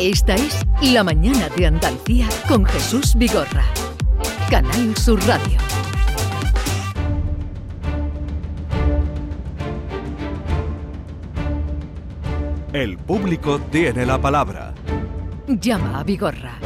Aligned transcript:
Esta 0.00 0.34
es 0.34 0.66
La 0.82 1.04
Mañana 1.04 1.48
de 1.56 1.66
Andalucía 1.66 2.28
con 2.48 2.64
Jesús 2.64 3.14
Vigorra. 3.14 3.64
Canal 4.50 4.96
Sur 4.96 5.24
Radio. 5.24 5.56
El 12.72 12.98
público 12.98 13.60
tiene 13.70 14.04
la 14.04 14.20
palabra. 14.20 14.74
Llama 15.46 16.00
a 16.00 16.02
Vigorra. 16.02 16.58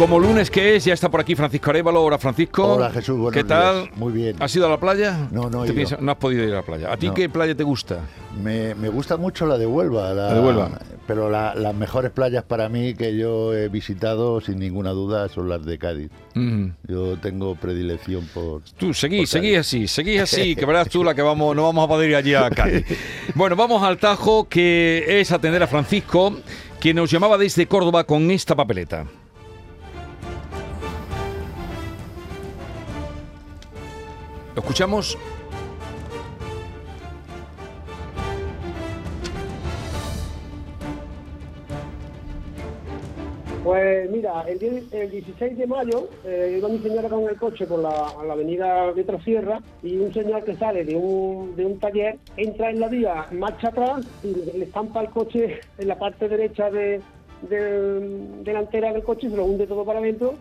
Como 0.00 0.18
lunes 0.18 0.50
que 0.50 0.76
es, 0.76 0.86
ya 0.86 0.94
está 0.94 1.10
por 1.10 1.20
aquí 1.20 1.34
Francisco 1.34 1.68
Arevalo. 1.68 2.02
Hola 2.02 2.16
Francisco. 2.16 2.76
Hola 2.76 2.88
Jesús, 2.90 3.18
buenos 3.18 3.34
¿Qué 3.34 3.44
tal? 3.44 3.82
días. 3.84 3.96
Muy 3.98 4.12
bien. 4.14 4.36
¿Has 4.40 4.56
ido 4.56 4.64
a 4.66 4.70
la 4.70 4.80
playa? 4.80 5.28
No, 5.30 5.50
no 5.50 5.62
he 5.62 5.66
¿Te 5.66 5.74
ido. 5.74 5.74
piensas- 5.74 6.00
no 6.00 6.10
has 6.12 6.16
podido 6.16 6.42
ir 6.42 6.52
a 6.52 6.56
la 6.56 6.62
playa. 6.62 6.90
¿A 6.90 6.96
ti 6.96 7.08
No. 7.08 7.12
qué 7.14 7.28
playa 7.28 7.54
te 7.54 7.64
gusta? 7.64 8.00
Me, 8.42 8.74
me 8.76 8.88
gusta 8.88 9.18
mucho 9.18 9.44
la 9.44 9.58
de 9.58 9.66
Huelva. 9.66 10.14
La 10.14 10.32
de 10.32 10.40
Huelva. 10.40 10.70
Pero 11.06 11.28
la- 11.28 11.54
las 11.54 11.74
mejores 11.74 12.12
playas 12.12 12.44
para 12.44 12.70
mí 12.70 12.94
que 12.94 13.14
yo 13.14 13.52
he 13.52 13.68
visitado, 13.68 14.40
sin 14.40 14.58
ninguna 14.58 14.90
duda, 14.92 15.28
son 15.28 15.50
las 15.50 15.66
de 15.66 15.76
Cádiz. 15.76 16.10
Mm. 16.34 16.68
Yo 16.88 17.18
tengo 17.18 17.54
predilección 17.56 18.24
por... 18.32 18.62
Tú, 18.78 18.94
seguí, 18.94 19.18
Por 19.18 19.26
seguí 19.26 19.54
así, 19.56 19.86
seguí 19.86 20.16
así, 20.16 20.56
que 20.56 20.64
verás 20.64 20.88
tú 20.88 21.04
la 21.04 21.14
que 21.14 21.20
vamos, 21.20 21.54
no 21.54 21.64
vamos 21.64 21.84
a 21.84 21.88
poder 21.88 22.08
ir 22.08 22.16
allí 22.16 22.32
a 22.34 22.48
Cádiz. 22.48 22.86
Bueno, 23.34 23.54
vamos 23.54 23.82
al 23.82 23.98
tajo, 23.98 24.48
que 24.48 25.20
es 25.20 25.30
atender 25.30 25.62
a 25.62 25.66
Francisco, 25.66 26.34
que 26.80 26.94
nos 26.94 27.10
llamaba 27.10 27.36
desde 27.36 27.66
Córdoba 27.66 28.04
con 28.04 28.30
esta 28.30 28.56
papeleta. 28.56 29.04
¿Lo 34.60 34.64
escuchamos? 34.64 35.16
Pues 43.64 44.10
mira, 44.10 44.42
el, 44.42 44.86
el 44.92 45.10
16 45.10 45.56
de 45.56 45.66
mayo 45.66 46.10
eh, 46.26 46.56
iba 46.58 46.68
mi 46.68 46.78
señora 46.80 47.08
con 47.08 47.26
el 47.26 47.36
coche 47.36 47.66
por 47.66 47.78
la, 47.78 47.88
a 47.88 48.22
la 48.26 48.34
avenida 48.34 48.92
de 48.92 49.02
Trasierra 49.02 49.60
y 49.82 49.96
un 49.96 50.12
señor 50.12 50.44
que 50.44 50.54
sale 50.56 50.84
de 50.84 50.94
un, 50.94 51.56
de 51.56 51.64
un 51.64 51.78
taller 51.78 52.18
entra 52.36 52.68
en 52.68 52.80
la 52.80 52.88
vía, 52.88 53.28
marcha 53.32 53.68
atrás 53.68 54.04
y 54.22 54.34
le 54.58 54.64
estampa 54.64 55.00
el 55.00 55.08
coche 55.08 55.60
en 55.78 55.88
la 55.88 55.98
parte 55.98 56.28
derecha 56.28 56.70
de, 56.70 57.00
de- 57.42 58.42
delantera 58.44 58.92
del 58.92 59.02
coche 59.02 59.30
se 59.30 59.36
lo 59.36 59.44
hunde 59.44 59.66
todo 59.66 59.84
para 59.84 59.98
adentro. 59.98 60.34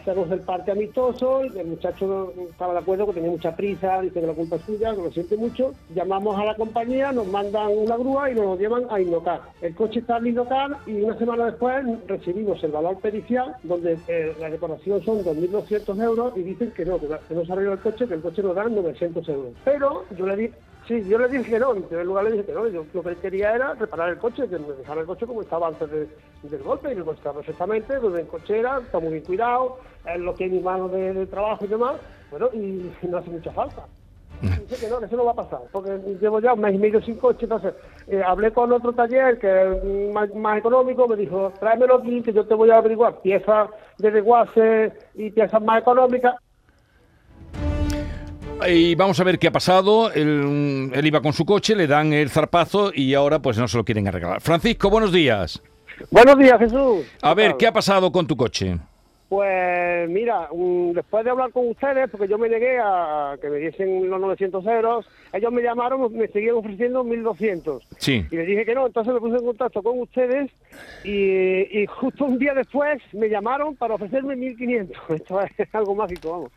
Hacemos 0.00 0.30
el 0.32 0.40
parte 0.40 0.72
amistoso, 0.72 1.42
el 1.42 1.66
muchacho 1.66 2.32
estaba 2.50 2.72
de 2.72 2.80
acuerdo 2.80 3.06
que 3.06 3.12
tenía 3.14 3.30
mucha 3.30 3.54
prisa, 3.54 4.00
dice 4.00 4.20
que 4.20 4.26
la 4.26 4.32
culpa 4.32 4.56
es 4.56 4.62
suya, 4.62 4.90
que 4.94 5.02
lo 5.02 5.10
siente 5.12 5.36
mucho. 5.36 5.72
Llamamos 5.94 6.36
a 6.38 6.44
la 6.44 6.54
compañía, 6.56 7.12
nos 7.12 7.26
mandan 7.28 7.70
una 7.76 7.96
grúa 7.96 8.30
y 8.30 8.34
nos 8.34 8.44
lo 8.44 8.56
llevan 8.56 8.86
a 8.90 9.00
Innocar. 9.00 9.40
El 9.60 9.74
coche 9.74 10.00
está 10.00 10.18
en 10.18 10.26
Innocar 10.28 10.78
y 10.86 11.00
una 11.02 11.16
semana 11.16 11.46
después 11.46 11.84
recibimos 12.08 12.62
el 12.64 12.72
valor 12.72 12.98
pericial, 13.00 13.54
donde 13.62 13.98
eh, 14.08 14.34
la 14.40 14.50
decoración 14.50 15.02
son 15.04 15.22
2.200 15.24 16.02
euros 16.02 16.32
y 16.36 16.42
dicen 16.42 16.72
que 16.72 16.84
no, 16.84 16.98
que, 16.98 17.06
que 17.28 17.34
no 17.34 17.44
se 17.44 17.52
arregla 17.52 17.74
el 17.74 17.80
coche, 17.80 18.06
que 18.08 18.14
el 18.14 18.20
coche 18.22 18.42
nos 18.42 18.56
dan 18.56 18.74
900 18.74 19.28
euros. 19.28 19.52
Pero 19.64 20.04
yo 20.16 20.26
le 20.26 20.36
di 20.36 20.50
Sí, 20.86 21.04
yo 21.08 21.16
le 21.16 21.28
dije 21.28 21.48
que 21.48 21.58
no, 21.60 21.74
en 21.74 21.82
primer 21.84 22.06
lugar 22.06 22.24
le 22.24 22.32
dije 22.32 22.44
que 22.44 22.52
no, 22.52 22.66
yo 22.66 22.84
lo 22.92 23.02
que 23.02 23.16
quería 23.16 23.54
era 23.54 23.74
reparar 23.74 24.10
el 24.10 24.18
coche, 24.18 24.48
que 24.48 24.58
me 24.58 24.72
dejara 24.72 25.00
el 25.00 25.06
coche 25.06 25.26
como 25.26 25.42
estaba 25.42 25.68
antes 25.68 25.88
de- 25.90 26.08
del 26.42 26.62
golpe, 26.62 26.92
y 26.92 26.96
coche 26.96 27.18
está 27.18 27.32
perfectamente, 27.32 28.00
pues 28.00 28.18
en 28.18 28.26
cochera, 28.26 28.80
está 28.84 28.98
muy 28.98 29.12
bien 29.12 29.24
cuidado, 29.24 29.78
es 30.04 30.18
lo 30.20 30.34
que 30.34 30.46
es 30.46 30.52
mi 30.52 30.60
mano 30.60 30.88
de, 30.88 31.12
de 31.14 31.26
trabajo 31.26 31.64
y 31.64 31.68
demás, 31.68 31.94
bueno, 32.30 32.48
y 32.52 32.90
no 33.02 33.18
hace 33.18 33.30
mucha 33.30 33.52
falta. 33.52 33.86
Dice 34.40 34.76
que 34.76 34.88
no, 34.88 34.98
que 34.98 35.04
eso 35.06 35.16
no 35.16 35.24
va 35.24 35.32
a 35.32 35.36
pasar, 35.36 35.60
porque 35.70 35.98
llevo 36.20 36.40
ya 36.40 36.52
un 36.54 36.60
mes 36.60 36.74
y 36.74 36.78
medio 36.78 37.00
sin 37.00 37.16
coche, 37.16 37.44
entonces 37.44 37.74
eh, 38.08 38.20
hablé 38.26 38.50
con 38.52 38.72
otro 38.72 38.92
taller 38.92 39.38
que 39.38 39.48
es 40.08 40.12
más, 40.12 40.34
más 40.34 40.58
económico, 40.58 41.06
me 41.06 41.14
dijo, 41.14 41.52
tráemelo 41.60 41.96
aquí, 41.98 42.22
que 42.22 42.32
yo 42.32 42.44
te 42.44 42.54
voy 42.54 42.70
a 42.70 42.78
averiguar 42.78 43.20
piezas 43.20 43.70
de 43.98 44.10
desguace 44.10 44.92
y 45.14 45.30
piezas 45.30 45.62
más 45.62 45.80
económicas, 45.80 46.34
Y 48.68 48.94
vamos 48.94 49.18
a 49.20 49.24
ver 49.24 49.38
qué 49.38 49.48
ha 49.48 49.52
pasado. 49.52 50.12
Él, 50.12 50.90
él 50.92 51.06
iba 51.06 51.20
con 51.20 51.32
su 51.32 51.44
coche, 51.44 51.74
le 51.74 51.86
dan 51.86 52.12
el 52.12 52.30
zarpazo 52.30 52.92
y 52.94 53.14
ahora 53.14 53.40
pues 53.40 53.58
no 53.58 53.68
se 53.68 53.76
lo 53.76 53.84
quieren 53.84 54.08
arreglar. 54.08 54.40
Francisco, 54.40 54.90
buenos 54.90 55.12
días. 55.12 55.62
Buenos 56.10 56.38
días, 56.38 56.58
Jesús. 56.58 57.06
A 57.22 57.34
ver? 57.34 57.56
¿qué 57.58 57.66
ha 57.66 57.72
pasado 57.72 58.10
con 58.10 58.26
tu 58.26 58.36
coche? 58.36 58.78
Pues 59.28 60.10
mira, 60.10 60.48
mm, 60.52 60.90
después 60.92 61.24
de 61.24 61.30
hablar 61.30 61.52
con 61.52 61.68
ustedes, 61.68 62.10
porque 62.10 62.28
yo 62.28 62.36
me 62.36 62.50
negué 62.50 62.78
a 62.78 63.34
que 63.40 63.48
me 63.48 63.56
diesen 63.56 64.10
los 64.10 64.20
900 64.20 64.66
euros, 64.66 65.06
ellos 65.32 65.50
me 65.50 65.62
llamaron, 65.62 66.12
me 66.14 66.28
seguían 66.28 66.56
ofreciendo 66.56 67.02
1.200. 67.02 67.80
Sí. 67.96 68.26
Y 68.30 68.36
les 68.36 68.46
dije 68.46 68.66
que 68.66 68.74
no, 68.74 68.86
entonces 68.86 69.14
me 69.14 69.20
puse 69.20 69.38
en 69.38 69.46
contacto 69.46 69.82
con 69.82 70.00
ustedes 70.00 70.50
y, 71.02 71.80
y 71.80 71.86
justo 71.86 72.26
un 72.26 72.38
día 72.38 72.52
después 72.52 73.00
me 73.12 73.30
llamaron 73.30 73.74
para 73.74 73.94
ofrecerme 73.94 74.36
1.500. 74.36 74.90
Esto 75.16 75.40
es 75.56 75.74
algo 75.74 75.94
mágico, 75.94 76.30
vamos. 76.30 76.52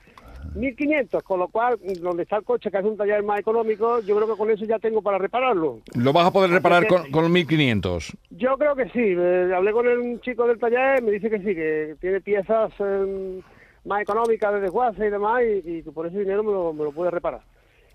1.500, 0.54 1.24
con 1.24 1.40
lo 1.40 1.48
cual, 1.48 1.78
donde 2.02 2.24
está 2.24 2.38
el 2.38 2.44
coche, 2.44 2.70
que 2.72 2.78
es 2.78 2.84
un 2.86 2.96
taller 2.98 3.24
más 3.24 3.40
económico, 3.40 4.00
yo 4.02 4.16
creo 4.16 4.28
que 4.28 4.38
con 4.38 4.50
eso 4.52 4.66
ya 4.66 4.80
tengo 4.80 5.02
para 5.02 5.18
repararlo. 5.18 5.80
¿Lo 5.96 6.14
vas 6.14 6.28
a 6.28 6.32
poder 6.32 6.52
reparar 6.52 6.88
con, 6.88 7.12
con 7.12 7.24
los 7.24 7.32
1500? 7.32 8.18
Yo 8.32 8.58
creo 8.58 8.76
que 8.76 8.86
sí. 8.90 9.00
eh, 9.18 9.52
hablé 9.56 9.72
con 9.72 9.88
el 9.88 10.22
chico 10.22 10.48
del 10.48 10.60
taller, 10.60 11.02
me 11.04 11.12
dice 11.12 11.30
que 11.30 11.40
sí, 11.40 11.56
que 11.56 11.96
tiene 12.00 12.22
piezas 12.22 12.72
eh, 12.80 13.42
más 13.86 14.02
económicas 14.02 14.54
de 14.54 14.62
desguace 14.62 15.06
y 15.08 15.10
demás, 15.10 15.42
y, 15.66 15.84
que 15.84 15.92
por 15.92 16.08
ese 16.08 16.20
dinero 16.20 16.44
me 16.44 16.52
lo, 16.52 16.74
me 16.74 16.84
lo 16.86 16.92
puede 16.92 17.12
reparar. 17.12 17.42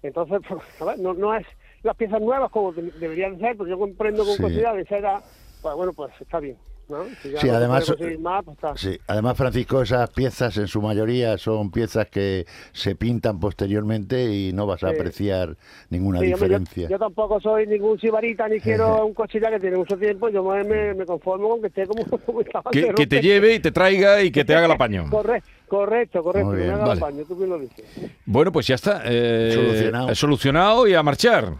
Entonces, 0.03 0.41
pues, 0.49 0.63
a 0.81 0.85
ver, 0.85 0.99
no, 0.99 1.15
no 1.15 1.35
es 1.35 1.47
las 1.83 1.97
piezas 1.97 2.21
nuevas 2.21 2.51
como 2.51 2.73
de- 2.73 2.93
deberían 2.99 3.39
ser, 3.39 3.57
pero 3.57 3.69
yo 3.71 3.79
comprendo 3.79 4.25
con 4.25 4.37
Sí. 4.37 4.43
de 4.55 4.83
esa 4.83 5.23
pues 5.63 5.75
bueno, 5.77 5.93
pues 5.93 6.13
está 6.21 6.41
bien. 6.41 6.57
¿no? 6.89 7.05
Si 7.23 7.31
ya 7.31 7.41
Sí, 7.41 7.49
además, 7.49 7.89
más, 8.19 8.43
pues 8.45 8.57
está. 8.57 8.77
Sí, 8.77 8.99
además 9.07 9.37
Francisco, 9.37 9.81
esas 9.81 10.11
piezas 10.11 10.57
en 10.57 10.67
su 10.67 10.83
mayoría 10.83 11.39
son 11.39 11.71
piezas 11.71 12.09
que 12.09 12.47
se 12.73 12.97
pintan 12.97 13.39
posteriormente 13.39 14.25
y 14.35 14.53
no 14.53 14.67
vas 14.67 14.83
a 14.83 14.89
Sí. 14.91 14.97
apreciar 14.97 15.57
ninguna 15.91 16.19
Sí, 16.19 16.25
hombre, 16.33 16.49
yo- 16.49 16.59
diferencia. 16.59 16.89
yo, 16.89 16.99
tampoco 16.99 17.41
soy 17.41 17.69
ningún 17.69 17.97
sibarita 18.01 18.49
ni 18.49 18.59
quiero 18.59 19.07
un 19.07 19.15
coche 19.15 19.39
ya 19.41 19.51
que 19.51 19.61
tiene 19.61 19.77
mucho 19.77 19.97
tiempo. 19.97 20.31
Yo 20.31 20.43
me, 20.43 20.65
me- 20.65 20.95
me 20.95 21.07
conformo 21.07 21.51
con 21.51 21.61
que 21.61 21.69
esté 21.69 21.87
como, 21.87 22.03
como 22.27 22.41
estaba 22.41 22.69
Que, 22.73 23.07
te 23.07 23.21
lleve 23.21 23.55
y 23.55 23.61
te 23.61 23.71
traiga 23.71 24.21
y 24.25 24.33
que 24.33 24.45
te 24.45 24.57
haga 24.57 24.67
el 24.67 24.73
apaño. 24.73 25.05
Corre- 25.13 25.45
correcto, 25.69 26.25
correcto. 26.25 26.49
Muy 26.49 26.59
que 26.59 26.65
me 26.65 26.71
haga 26.73 26.83
el 26.83 26.89
vale. 26.89 27.01
baño, 27.01 27.25
tú 27.29 27.37
bien 27.37 27.51
lo 27.51 27.59
dices. 27.61 27.85
Bueno, 28.27 28.51
pues 28.51 28.67
ya 28.67 28.75
está. 28.75 29.03
eh, 29.05 29.53
Solucionado. 29.55 30.15
Solucionado 30.17 30.89
y 30.89 30.95
a 30.95 31.05
marchar. 31.05 31.55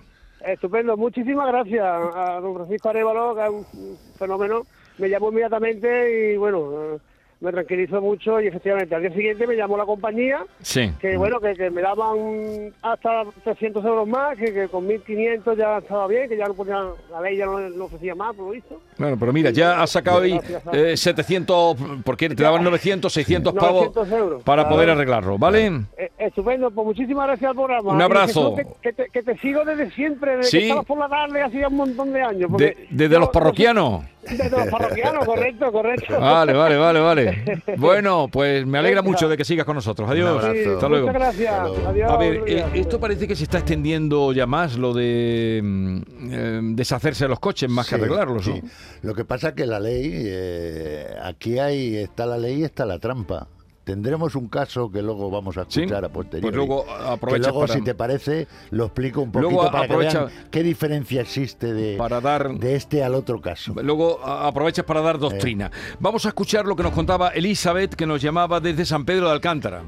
Estupendo, 0.45 0.97
muchísimas 0.97 1.49
gracias 1.49 1.85
a 1.85 2.41
don 2.41 2.55
Francisco 2.55 2.89
Arevalo, 2.89 3.35
que 3.35 3.43
es 3.43 3.51
un 3.51 3.99
fenómeno. 4.19 4.67
Me 4.99 5.09
llamó 5.09 5.31
inmediatamente 5.31 6.33
y 6.33 6.37
bueno, 6.37 6.99
me 7.41 7.51
tranquilizó 7.53 8.01
mucho 8.03 8.41
y 8.41 8.49
efectivamente 8.49 8.95
al 8.95 9.01
día 9.03 9.13
siguiente 9.13 9.47
me 9.47 9.57
llamó 9.57 9.77
la 9.79 9.87
compañía 9.87 10.45
Sí. 10.61 10.93
que 11.01 11.17
bueno, 11.17 11.41
que, 11.41 11.55
que 11.55 11.71
me 11.71 11.81
daban 11.81 12.73
hasta 12.83 13.23
300 13.45 13.83
euros 13.85 14.07
más, 14.07 14.37
que, 14.37 14.53
que 14.53 14.69
con 14.69 14.87
1.500 14.87 15.57
ya 15.57 15.79
estaba 15.79 16.07
bien, 16.07 16.29
que 16.29 16.37
ya 16.37 16.47
no 16.47 16.55
ponía, 16.55 16.83
la 17.11 17.21
ley 17.23 17.37
ya 17.39 17.47
no, 17.47 17.59
no 17.61 17.85
ofrecía 17.87 18.15
más, 18.15 18.35
por 18.37 18.47
lo 18.47 18.51
visto. 18.53 18.81
Bueno, 18.99 19.17
pero 19.19 19.33
mira, 19.33 19.51
ya 19.51 19.83
has 19.83 19.91
sacado 19.91 20.21
ahí 20.21 20.39
eh, 20.73 20.97
700, 20.97 21.77
porque 22.05 22.29
te 22.29 22.43
daban 22.43 22.63
900, 22.63 23.11
600 23.13 23.55
pavos 23.55 23.95
900 23.95 24.13
euros. 24.13 24.43
para 24.43 24.63
Claro. 24.63 24.77
poder 24.77 24.91
arreglarlo, 24.91 25.39
¿vale? 25.39 25.67
Eh, 25.97 26.11
estupendo, 26.19 26.71
pues 26.71 26.87
muchísimas 26.87 27.27
gracias 27.27 27.51
al 27.51 27.57
programa. 27.57 27.93
Un 27.95 28.03
abrazo. 28.03 28.55
Que, 28.55 28.67
que 28.83 28.93
te, 28.93 29.09
que 29.11 29.23
te 29.23 29.39
sigo 29.39 29.65
desde 29.65 29.91
siempre, 29.93 30.37
desde 30.37 30.51
Sí. 30.51 30.59
que 30.59 30.65
estabas 30.67 30.85
por 30.87 30.99
la 30.99 31.09
tarde 31.09 31.41
hacía 31.43 31.69
un 31.69 31.77
montón 31.77 32.13
de 32.13 32.21
años. 32.23 32.51
porque 32.51 32.65
De- 32.67 32.87
desde 32.91 33.15
yo- 33.15 33.21
los 33.21 33.31
parroquianos. 33.31 34.05
Los 34.23 34.69
parroquianos, 34.69 35.25
correcto, 35.25 35.73
correcto. 35.73 36.21
Vale, 36.21 36.53
vale, 36.53 36.77
vale, 36.77 37.01
vale. 37.01 37.63
Bueno, 37.77 38.29
pues 38.31 38.67
me 38.67 38.79
alegra 38.79 39.03
mucho 39.03 39.29
de 39.29 39.37
que 39.37 39.45
sigas 39.45 39.65
con 39.65 39.75
nosotros. 39.75 40.09
Adiós. 40.11 40.31
Un 40.31 40.39
abrazo. 40.39 40.55
Sí, 40.55 40.69
Hasta 40.69 40.89
luego. 40.89 41.07
Muchas 41.07 41.21
gracias. 41.21 41.53
Hasta 41.53 41.69
luego. 41.69 41.89
Adiós. 41.89 42.11
A 42.11 42.17
ver, 42.17 42.43
eh, 42.47 42.65
esto 42.75 43.01
parece 43.01 43.27
que 43.27 43.35
se 43.35 43.45
está 43.45 43.59
extendiendo 43.59 44.33
ya 44.33 44.47
más, 44.47 44.77
lo 44.77 44.93
de 44.93 45.61
mm, 45.63 46.01
eh, 46.31 46.61
deshacerse 46.75 47.25
de 47.25 47.29
los 47.29 47.41
coches 47.41 47.71
más 47.71 47.89
que 47.89 47.95
arreglarlos. 47.95 48.47
¿no? 48.47 48.55
sí. 48.55 48.63
Lo 49.03 49.15
que 49.15 49.25
pasa 49.25 49.49
es 49.49 49.55
que 49.55 49.67
la 49.67 49.81
ley, 49.81 50.11
eh, 50.15 51.15
aquí 51.23 51.59
hay 51.59 51.97
está 51.97 52.27
la 52.27 52.37
ley 52.37 52.61
y 52.61 52.65
está 52.65 52.85
la 52.85 52.99
trampa. 52.99 53.49
Tendremos 53.91 54.37
un 54.37 54.47
caso 54.49 54.89
que 54.91 55.03
luego 55.03 55.31
vamos 55.31 55.57
a 55.59 55.65
Sí, 55.69 55.81
escuchar 55.81 56.05
a 56.05 56.09
posteriori. 56.09 56.43
pues 56.43 56.55
luego 56.55 56.85
que 56.85 56.93
aprovechas 57.09 57.47
luego, 57.49 57.61
para- 57.67 57.75
si 57.75 57.83
te 57.83 57.95
parece, 57.97 58.47
lo 58.71 58.85
explico 58.85 59.21
un 59.23 59.33
poquito 59.33 59.51
Luego 59.51 59.71
para 59.71 59.85
aprovecha- 59.85 60.27
que 60.27 60.33
vean 60.35 60.49
qué 60.53 60.63
diferencia 60.63 61.21
existe 61.23 61.73
de, 61.73 61.97
Para 61.97 62.21
dar- 62.21 62.51
de 62.55 62.77
este 62.77 63.03
al 63.03 63.15
otro 63.17 63.41
caso. 63.41 63.75
Luego 63.83 64.25
aprovechas 64.25 64.85
para 64.85 65.01
dar 65.01 65.19
doctrina. 65.19 65.71
Vamos 65.99 66.25
a 66.25 66.29
escuchar 66.29 66.67
lo 66.67 66.77
que 66.77 66.85
nos 66.85 66.93
contaba 66.93 67.31
Elizabeth, 67.31 67.95
que 67.95 68.07
nos 68.07 68.23
llamaba 68.23 68.61
desde 68.61 68.85
San 68.87 69.05
Pedro 69.05 69.27
de 69.27 69.33
Alcántara. 69.33 69.83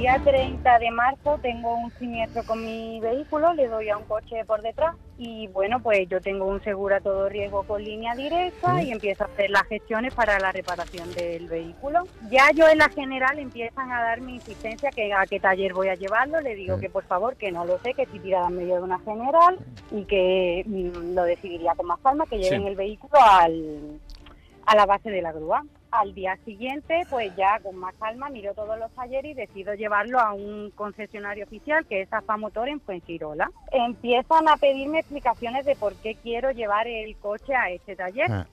Día 0.00 0.18
30 0.24 0.78
de 0.78 0.90
marzo 0.92 1.38
tengo 1.42 1.74
un 1.74 1.90
siniestro 1.98 2.42
con 2.44 2.64
mi 2.64 2.98
vehículo, 3.00 3.52
le 3.52 3.68
doy 3.68 3.90
a 3.90 3.98
un 3.98 4.04
coche 4.04 4.46
por 4.46 4.62
detrás 4.62 4.96
y 5.18 5.46
bueno, 5.48 5.82
pues 5.82 6.08
yo 6.08 6.22
tengo 6.22 6.46
un 6.46 6.62
seguro 6.62 6.96
a 6.96 7.00
todo 7.00 7.28
riesgo 7.28 7.64
con 7.64 7.84
línea 7.84 8.14
directa 8.14 8.82
y 8.82 8.92
empiezo 8.92 9.24
a 9.24 9.26
hacer 9.26 9.50
las 9.50 9.64
gestiones 9.64 10.14
para 10.14 10.38
la 10.40 10.52
reparación 10.52 11.12
del 11.12 11.46
vehículo. 11.48 12.04
Ya 12.30 12.50
yo 12.54 12.66
en 12.66 12.78
la 12.78 12.88
general 12.88 13.38
empiezan 13.38 13.92
a 13.92 14.02
dar 14.02 14.22
mi 14.22 14.36
insistencia 14.36 14.90
que 14.90 15.12
a 15.12 15.26
qué 15.26 15.38
taller 15.38 15.74
voy 15.74 15.88
a 15.88 15.96
llevarlo, 15.96 16.40
le 16.40 16.54
digo 16.54 16.80
que 16.80 16.88
por 16.88 17.04
favor 17.04 17.36
que 17.36 17.52
no 17.52 17.66
lo 17.66 17.78
sé, 17.80 17.92
que 17.92 18.04
estoy 18.04 18.20
tirada 18.20 18.48
en 18.48 18.56
medio 18.56 18.76
de 18.76 18.82
una 18.82 19.00
general 19.00 19.58
y 19.90 20.04
que 20.06 20.62
mm, 20.64 21.14
lo 21.14 21.24
decidiría 21.24 21.74
con 21.74 21.88
más 21.88 21.98
calma, 22.00 22.24
que 22.24 22.38
lleven 22.38 22.62
Sí. 22.62 22.68
el 22.68 22.76
vehículo 22.76 23.20
al, 23.20 24.00
a 24.64 24.74
la 24.76 24.86
base 24.86 25.10
de 25.10 25.20
la 25.20 25.32
grúa. 25.32 25.62
Al 25.90 26.14
día 26.14 26.36
siguiente, 26.44 27.02
pues 27.10 27.34
ya 27.34 27.58
con 27.60 27.74
más 27.76 27.94
calma 27.96 28.28
miro 28.28 28.54
todos 28.54 28.78
los 28.78 28.92
talleres 28.92 29.32
y 29.32 29.34
decido 29.34 29.74
llevarlo 29.74 30.20
a 30.20 30.32
un 30.32 30.70
concesionario 30.76 31.44
oficial 31.44 31.84
que 31.84 32.02
es 32.02 32.12
AFA 32.12 32.36
Motor 32.36 32.68
en 32.68 32.80
Fuengirola. 32.80 33.50
Empiezan 33.72 34.48
a 34.48 34.56
pedirme 34.56 35.00
explicaciones 35.00 35.64
de 35.66 35.74
por 35.74 35.96
qué 35.96 36.14
quiero 36.14 36.52
llevar 36.52 36.86
el 36.86 37.16
coche 37.16 37.54
a 37.56 37.70
este 37.70 37.96
taller 37.96 38.30
Ah, 38.30 38.46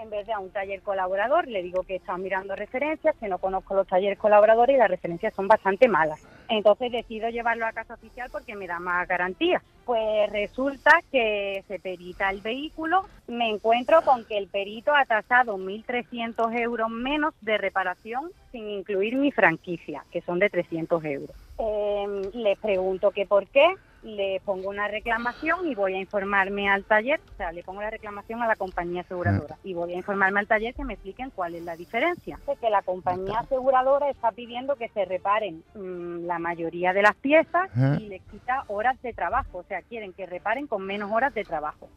en 0.00 0.10
vez 0.10 0.26
de 0.26 0.32
a 0.32 0.38
un 0.38 0.50
taller 0.50 0.82
colaborador. 0.82 1.48
Le 1.48 1.62
digo 1.64 1.82
que 1.82 1.94
he 1.94 1.96
estado 1.96 2.18
mirando 2.18 2.54
referencias, 2.54 3.16
que 3.16 3.28
no 3.28 3.38
conozco 3.38 3.74
los 3.74 3.88
talleres 3.88 4.18
colaboradores 4.18 4.76
y 4.76 4.78
las 4.78 4.90
referencias 4.90 5.34
son 5.34 5.48
bastante 5.48 5.88
malas. 5.88 6.20
Entonces 6.48 6.92
decido 6.92 7.28
llevarlo 7.28 7.66
a 7.66 7.72
casa 7.72 7.94
oficial 7.94 8.28
porque 8.30 8.54
me 8.54 8.66
da 8.66 8.78
más 8.78 9.06
garantía. 9.08 9.62
Pues 9.84 10.30
resulta 10.30 11.00
que 11.10 11.64
se 11.68 11.78
perita 11.78 12.30
el 12.30 12.40
vehículo, 12.40 13.04
me 13.28 13.48
encuentro 13.48 14.02
con 14.02 14.24
que 14.24 14.38
el 14.38 14.48
perito 14.48 14.94
ha 14.94 15.04
tasado 15.04 15.56
1.300 15.58 16.60
euros 16.60 16.90
menos 16.90 17.34
de 17.40 17.58
reparación 17.58 18.30
sin 18.52 18.68
incluir 18.68 19.16
mi 19.16 19.30
franquicia, 19.32 20.04
que 20.10 20.22
son 20.22 20.38
de 20.38 20.50
300 20.50 21.04
euros. 21.04 21.36
Eh, 21.58 22.30
les 22.34 22.58
pregunto 22.58 23.10
que 23.10 23.26
por 23.26 23.46
qué, 23.48 23.66
le 24.06 24.40
pongo 24.44 24.70
una 24.70 24.86
reclamación 24.86 25.66
y 25.66 25.74
voy 25.74 25.94
a 25.94 25.98
informarme 25.98 26.68
al 26.68 26.84
taller, 26.84 27.20
o 27.34 27.36
sea, 27.36 27.50
le 27.50 27.64
pongo 27.64 27.82
la 27.82 27.90
reclamación 27.90 28.40
a 28.40 28.46
la 28.46 28.54
compañía 28.54 29.00
aseguradora 29.00 29.58
y 29.64 29.74
voy 29.74 29.92
a 29.92 29.96
informarme 29.96 30.38
al 30.40 30.46
taller 30.46 30.74
que 30.74 30.84
me 30.84 30.94
expliquen 30.94 31.30
cuál 31.30 31.56
es 31.56 31.64
la 31.64 31.76
diferencia. 31.76 32.38
De 32.46 32.54
que 32.56 32.70
la 32.70 32.82
compañía 32.82 33.40
aseguradora 33.40 34.08
está 34.08 34.30
pidiendo 34.30 34.76
que 34.76 34.88
se 34.90 35.04
reparen 35.04 35.64
mm, 35.74 36.24
la 36.24 36.38
mayoría 36.38 36.92
de 36.92 37.02
las 37.02 37.16
piezas 37.16 37.68
y 37.98 38.06
le 38.06 38.20
quita 38.20 38.62
horas 38.68 39.00
de 39.02 39.12
trabajo, 39.12 39.58
o 39.58 39.64
sea, 39.64 39.82
quieren 39.82 40.12
que 40.12 40.24
reparen 40.24 40.68
con 40.68 40.86
menos 40.86 41.10
horas 41.10 41.34
de 41.34 41.42
trabajo. 41.42 41.88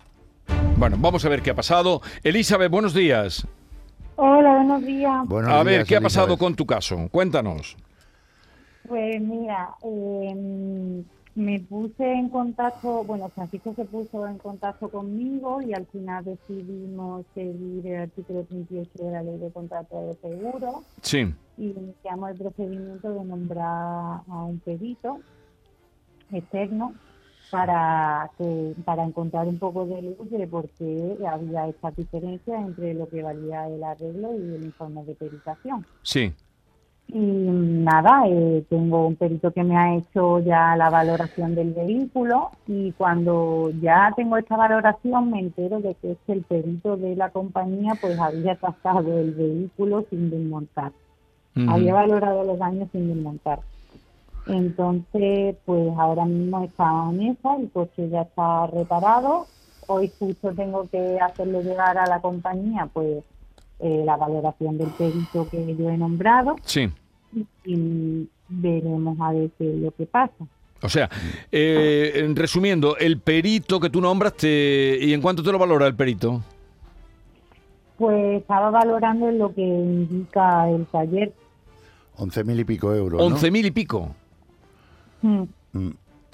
Bueno, 0.77 0.97
vamos 0.99 1.23
a 1.25 1.29
ver 1.29 1.43
qué 1.43 1.51
ha 1.51 1.55
pasado. 1.55 2.01
Elizabeth, 2.23 2.71
buenos 2.71 2.95
días. 2.95 3.47
Hola, 4.15 4.55
buenos 4.55 4.83
días. 4.83 5.27
buenos 5.27 5.51
a 5.51 5.63
ver, 5.63 5.75
días, 5.75 5.87
¿qué 5.87 5.95
ha 5.95 6.01
pasado 6.01 6.37
con 6.37 6.55
tu 6.55 6.65
caso? 6.65 7.07
Cuéntanos. 7.11 7.77
Pues 8.87 9.21
mira, 9.21 9.69
eh, 9.83 11.03
me 11.39 11.61
puse 11.61 12.03
en 12.03 12.27
contacto, 12.27 13.05
bueno, 13.05 13.29
Francisco 13.29 13.73
se 13.73 13.85
puso 13.85 14.27
en 14.27 14.37
contacto 14.37 14.89
conmigo 14.89 15.61
y 15.61 15.73
al 15.73 15.85
final 15.85 16.25
decidimos 16.25 17.25
seguir 17.33 17.87
el 17.87 18.01
artículo 18.01 18.43
38 18.43 18.89
de 18.95 19.11
la 19.11 19.23
ley 19.23 19.37
de 19.37 19.49
contrato 19.49 20.01
de 20.05 20.15
seguro 20.15 20.83
Sí, 21.01 21.33
y 21.57 21.67
iniciamos 21.67 22.31
el 22.31 22.37
procedimiento 22.37 23.13
de 23.13 23.23
nombrar 23.23 24.21
a 24.27 24.43
un 24.43 24.59
perito 24.59 25.21
externo 26.29 26.93
para 27.49 28.29
que 28.37 28.75
para 28.83 29.05
encontrar 29.05 29.47
un 29.47 29.57
poco 29.59 29.85
de 29.85 30.01
luz 30.01 30.29
de 30.29 30.45
por 30.45 30.67
qué 30.71 31.17
había 31.25 31.67
esta 31.67 31.89
diferencia 31.91 32.59
entre 32.59 32.93
lo 32.93 33.07
que 33.07 33.23
valía 33.23 33.65
el 33.67 33.81
arreglo 33.81 34.35
y 34.35 34.55
el 34.55 34.65
informe 34.65 35.05
de 35.05 35.15
peritación. 35.15 35.85
sí. 36.03 36.33
Y 37.11 37.17
nada, 37.17 38.21
eh, 38.27 38.63
tengo 38.69 39.07
un 39.07 39.15
perito 39.15 39.51
que 39.51 39.63
me 39.63 39.75
ha 39.75 39.95
hecho 39.95 40.39
ya 40.41 40.75
la 40.75 40.91
valoración 40.91 41.55
del 41.55 41.73
vehículo 41.73 42.51
y 42.67 42.91
cuando 42.91 43.71
ya 43.81 44.13
tengo 44.15 44.37
esta 44.37 44.55
valoración 44.55 45.31
me 45.31 45.39
entero 45.39 45.79
de 45.79 45.95
que 45.95 46.11
es 46.11 46.17
el 46.27 46.43
perito 46.43 46.97
de 46.97 47.15
la 47.15 47.31
compañía 47.31 47.93
pues 47.99 48.19
había 48.19 48.55
tasado 48.57 49.17
el 49.17 49.31
vehículo 49.31 50.05
sin 50.11 50.29
desmontar. 50.29 50.91
Había 51.67 51.95
valorado 51.95 52.43
los 52.43 52.59
daños 52.59 52.89
sin 52.91 53.07
desmontar. 53.07 53.59
Entonces, 54.45 55.55
pues 55.65 55.91
ahora 55.97 56.25
mismo 56.25 56.63
está 56.63 57.09
en 57.09 57.21
esa, 57.23 57.55
el 57.55 57.71
coche 57.71 58.07
ya 58.09 58.21
está 58.21 58.67
reparado. 58.67 59.47
Hoy 59.87 60.11
justo 60.19 60.53
tengo 60.53 60.87
que 60.89 61.19
hacerle 61.19 61.63
llegar 61.63 61.97
a 61.97 62.05
la 62.05 62.21
compañía 62.21 62.87
pues 62.93 63.23
eh, 63.79 64.03
la 64.05 64.15
valoración 64.15 64.77
del 64.77 64.89
perito 64.89 65.47
que 65.49 65.75
yo 65.75 65.89
he 65.89 65.97
nombrado 65.97 66.57
Sí. 66.65 66.89
Y 67.65 68.27
veremos 68.47 69.17
a 69.19 69.31
ver 69.31 69.49
qué 69.57 69.69
es 69.69 69.79
lo 69.79 69.91
que 69.91 70.05
pasa. 70.05 70.45
O 70.81 70.87
sea, 70.89 71.09
eh, 71.51 72.13
en 72.15 72.35
resumiendo, 72.35 72.95
el 72.97 73.19
perito 73.19 73.79
que 73.79 73.89
tú 73.89 73.99
nombras, 73.99 74.33
te... 74.35 74.97
¿y 75.01 75.13
en 75.13 75.21
cuánto 75.21 75.43
te 75.43 75.51
lo 75.51 75.59
valora 75.59 75.85
el 75.87 75.95
perito? 75.95 76.41
Pues 77.97 78.41
estaba 78.41 78.69
valorando 78.69 79.27
en 79.27 79.39
lo 79.39 79.53
que 79.53 79.61
indica 79.61 80.69
el 80.69 80.85
taller. 80.85 81.33
Once 82.15 82.43
mil 82.45 82.59
y 82.59 82.63
pico 82.63 82.95
euros, 82.95 83.19
¿no? 83.19 83.25
Once 83.25 83.51
mil 83.51 83.65
y 83.65 83.71
pico. 83.71 84.15
Mm. 85.21 85.43
Mm. 85.73 85.89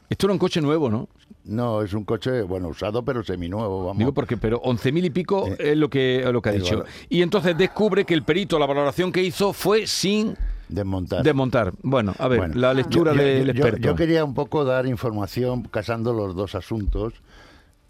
Esto 0.09 0.27
era 0.27 0.33
un 0.33 0.39
coche 0.39 0.61
nuevo, 0.61 0.91
¿no? 0.91 1.07
No, 1.43 1.81
es 1.81 1.93
un 1.93 2.03
coche, 2.03 2.43
bueno, 2.43 2.67
usado, 2.67 3.03
pero 3.03 3.23
seminuevo, 3.23 3.79
vamos. 3.85 3.97
Digo 3.97 4.13
porque, 4.13 4.37
pero 4.37 4.57
once 4.63 4.91
mil 4.91 5.05
y 5.05 5.09
pico 5.09 5.47
Eh, 5.47 5.71
es 5.71 5.77
lo 5.77 5.89
que, 5.89 6.23
lo 6.31 6.41
que 6.41 6.49
ha 6.49 6.51
dicho. 6.53 6.77
valor. 6.77 6.87
Y 7.09 7.23
entonces 7.23 7.57
descubre 7.57 8.05
que 8.05 8.13
el 8.13 8.21
perito, 8.23 8.59
la 8.59 8.67
valoración 8.67 9.11
que 9.11 9.23
hizo 9.23 9.53
fue 9.53 9.87
sin 9.87 10.35
Desmontar. 10.69 11.23
desmontar. 11.23 11.73
Bueno, 11.83 12.13
a 12.17 12.27
ver, 12.27 12.39
Bueno, 12.39 12.53
la 12.55 12.73
lectura 12.73 13.13
yo- 13.13 13.21
del 13.21 13.45
yo- 13.45 13.51
experto. 13.51 13.81
Yo 13.81 13.95
quería 13.95 14.23
un 14.25 14.33
poco 14.33 14.65
dar 14.65 14.85
información 14.87 15.63
casando 15.63 16.13
los 16.13 16.35
dos 16.35 16.55
asuntos. 16.55 17.13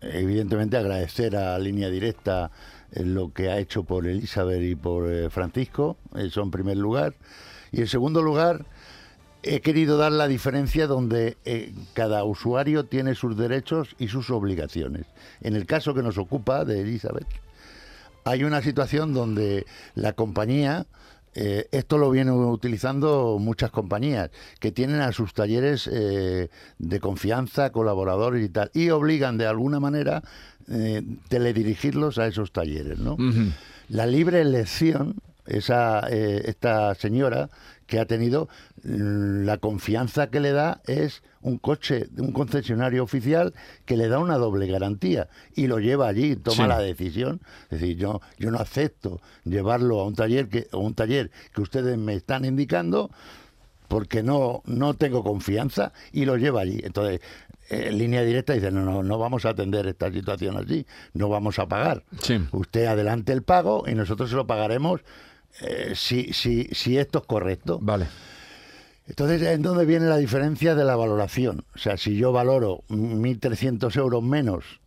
Evidentemente 0.01 0.77
agradecer 0.77 1.36
a 1.36 1.57
Línea 1.57 1.89
Directa 1.89 2.51
eh, 2.92 3.04
lo 3.04 3.33
que 3.33 3.50
ha 3.50 3.57
hecho 3.60 3.83
por 3.83 4.06
Elizabeth 4.06 4.62
y 4.62 4.75
por 4.75 5.10
eh, 5.10 5.30
Francisco, 5.30 5.98
eso 6.16 6.42
en 6.44 6.51
primer 6.51 6.77
lugar. 6.77 7.13
Y 7.72 7.81
en 7.81 7.88
segundo 7.88 8.22
lugar, 8.22 8.66
he 9.42 9.62
querido 9.62 9.98
dar 9.98 10.12
la 10.12 10.27
diferencia 10.27 10.86
donde 10.88 11.38
eh, 11.45 11.74
cada 11.94 12.24
usuario 12.24 12.86
tiene 12.86 13.16
sus 13.16 13.36
derechos 13.38 13.95
y 13.98 14.07
sus 14.10 14.30
obligaciones. 14.30 15.06
En 15.42 15.56
el 15.56 15.66
caso 15.66 15.94
que 15.94 16.04
nos 16.04 16.18
ocupa 16.18 16.66
de 16.66 16.81
Elizabeth, 16.81 17.27
hay 18.25 18.44
una 18.44 18.62
situación 18.62 19.13
donde 19.13 19.66
la 19.95 20.13
compañía, 20.13 20.86
eh, 21.36 21.68
esto 21.72 21.98
lo 21.98 22.10
vienen 22.10 22.34
utilizando 22.34 23.38
muchas 23.40 23.70
compañías, 23.70 24.32
que 24.60 24.72
tienen 24.72 25.02
a 25.02 25.12
sus 25.12 25.34
talleres 25.34 25.90
eh, 25.92 26.50
de 26.80 27.00
confianza, 27.02 27.72
colaboradores 27.72 28.44
y 28.44 28.50
tal, 28.50 28.72
y 28.74 28.90
obligan 28.90 29.38
de 29.38 29.46
alguna 29.46 29.82
manera 29.82 30.24
eh, 30.70 31.04
teledirigirlos 31.28 32.18
a 32.20 32.28
esos 32.28 32.54
talleres, 32.54 33.00
¿no? 33.00 33.18
La 33.90 34.08
libre 34.08 34.42
elección, 34.42 35.16
esa, 35.45 36.07
eh, 36.09 36.44
esta 36.45 36.94
señora 36.95 37.50
que 37.88 38.00
ha 38.00 38.06
tenido, 38.06 38.50
mm, 38.83 39.44
la 39.45 39.57
confianza 39.59 40.31
que 40.31 40.39
le 40.39 40.51
da 40.51 40.81
es 40.88 41.21
un 41.42 41.59
coche 41.59 42.07
de 42.09 42.21
un 42.24 42.31
concesionario 42.31 43.03
oficial 43.03 43.53
que 43.86 43.95
le 43.95 44.07
da 44.07 44.18
una 44.18 44.38
doble 44.38 44.65
garantía 44.68 45.27
y 45.55 45.67
lo 45.67 45.77
lleva 45.79 46.08
allí, 46.08 46.36
toma 46.36 46.63
Sí. 46.63 46.67
la 46.70 46.79
decisión. 46.79 47.41
Es 47.70 47.79
decir, 47.81 47.98
yo, 47.98 48.22
yo 48.39 48.50
no 48.50 48.58
acepto 48.58 49.22
llevarlo 49.43 50.00
a 50.00 50.05
un 50.08 50.15
taller 50.15 50.50
que, 50.50 50.67
a 50.72 50.77
un 50.77 50.96
taller 50.96 51.29
que 51.53 51.62
ustedes 51.62 51.96
me 51.98 52.15
están 52.15 52.43
indicando 52.46 53.12
porque 53.88 54.24
no, 54.24 54.63
no 54.65 54.96
tengo 54.96 55.24
confianza 55.24 55.93
y 56.12 56.25
lo 56.25 56.38
lleva 56.38 56.62
allí. 56.62 56.81
Entonces, 56.84 57.20
eh, 57.70 57.91
línea 57.91 58.24
directa 58.24 58.53
dice, 58.53 58.72
no, 58.72 58.81
no, 58.84 59.03
no 59.03 59.20
vamos 59.20 59.46
a 59.46 59.50
atender 59.50 59.86
esta 59.86 60.12
situación 60.12 60.58
así, 60.58 60.88
no 61.13 61.29
vamos 61.29 61.60
a 61.60 61.67
pagar. 61.67 62.03
Sí. 62.20 62.39
Usted 62.51 62.86
adelante 62.88 63.31
el 63.31 63.43
pago 63.43 63.84
y 63.88 63.93
nosotros 63.93 64.31
se 64.31 64.36
lo 64.36 64.48
pagaremos 64.48 65.01
eh, 65.62 65.93
si, 65.95 66.33
si, 66.33 66.65
si 66.71 66.97
esto 66.97 67.19
es 67.19 67.25
correcto. 67.25 67.79
Vale. 67.81 68.07
Entonces, 69.07 69.41
¿en 69.43 69.62
dónde 69.62 69.85
viene 69.85 70.07
la 70.07 70.17
diferencia 70.17 70.74
de 70.74 70.83
la 70.83 70.95
valoración? 70.95 71.63
O 71.75 71.77
sea, 71.77 71.97
si 71.97 72.15
yo 72.15 72.31
valoro 72.31 72.83
1.300 72.89 73.95
euros 73.97 74.24
menos, 74.24 74.79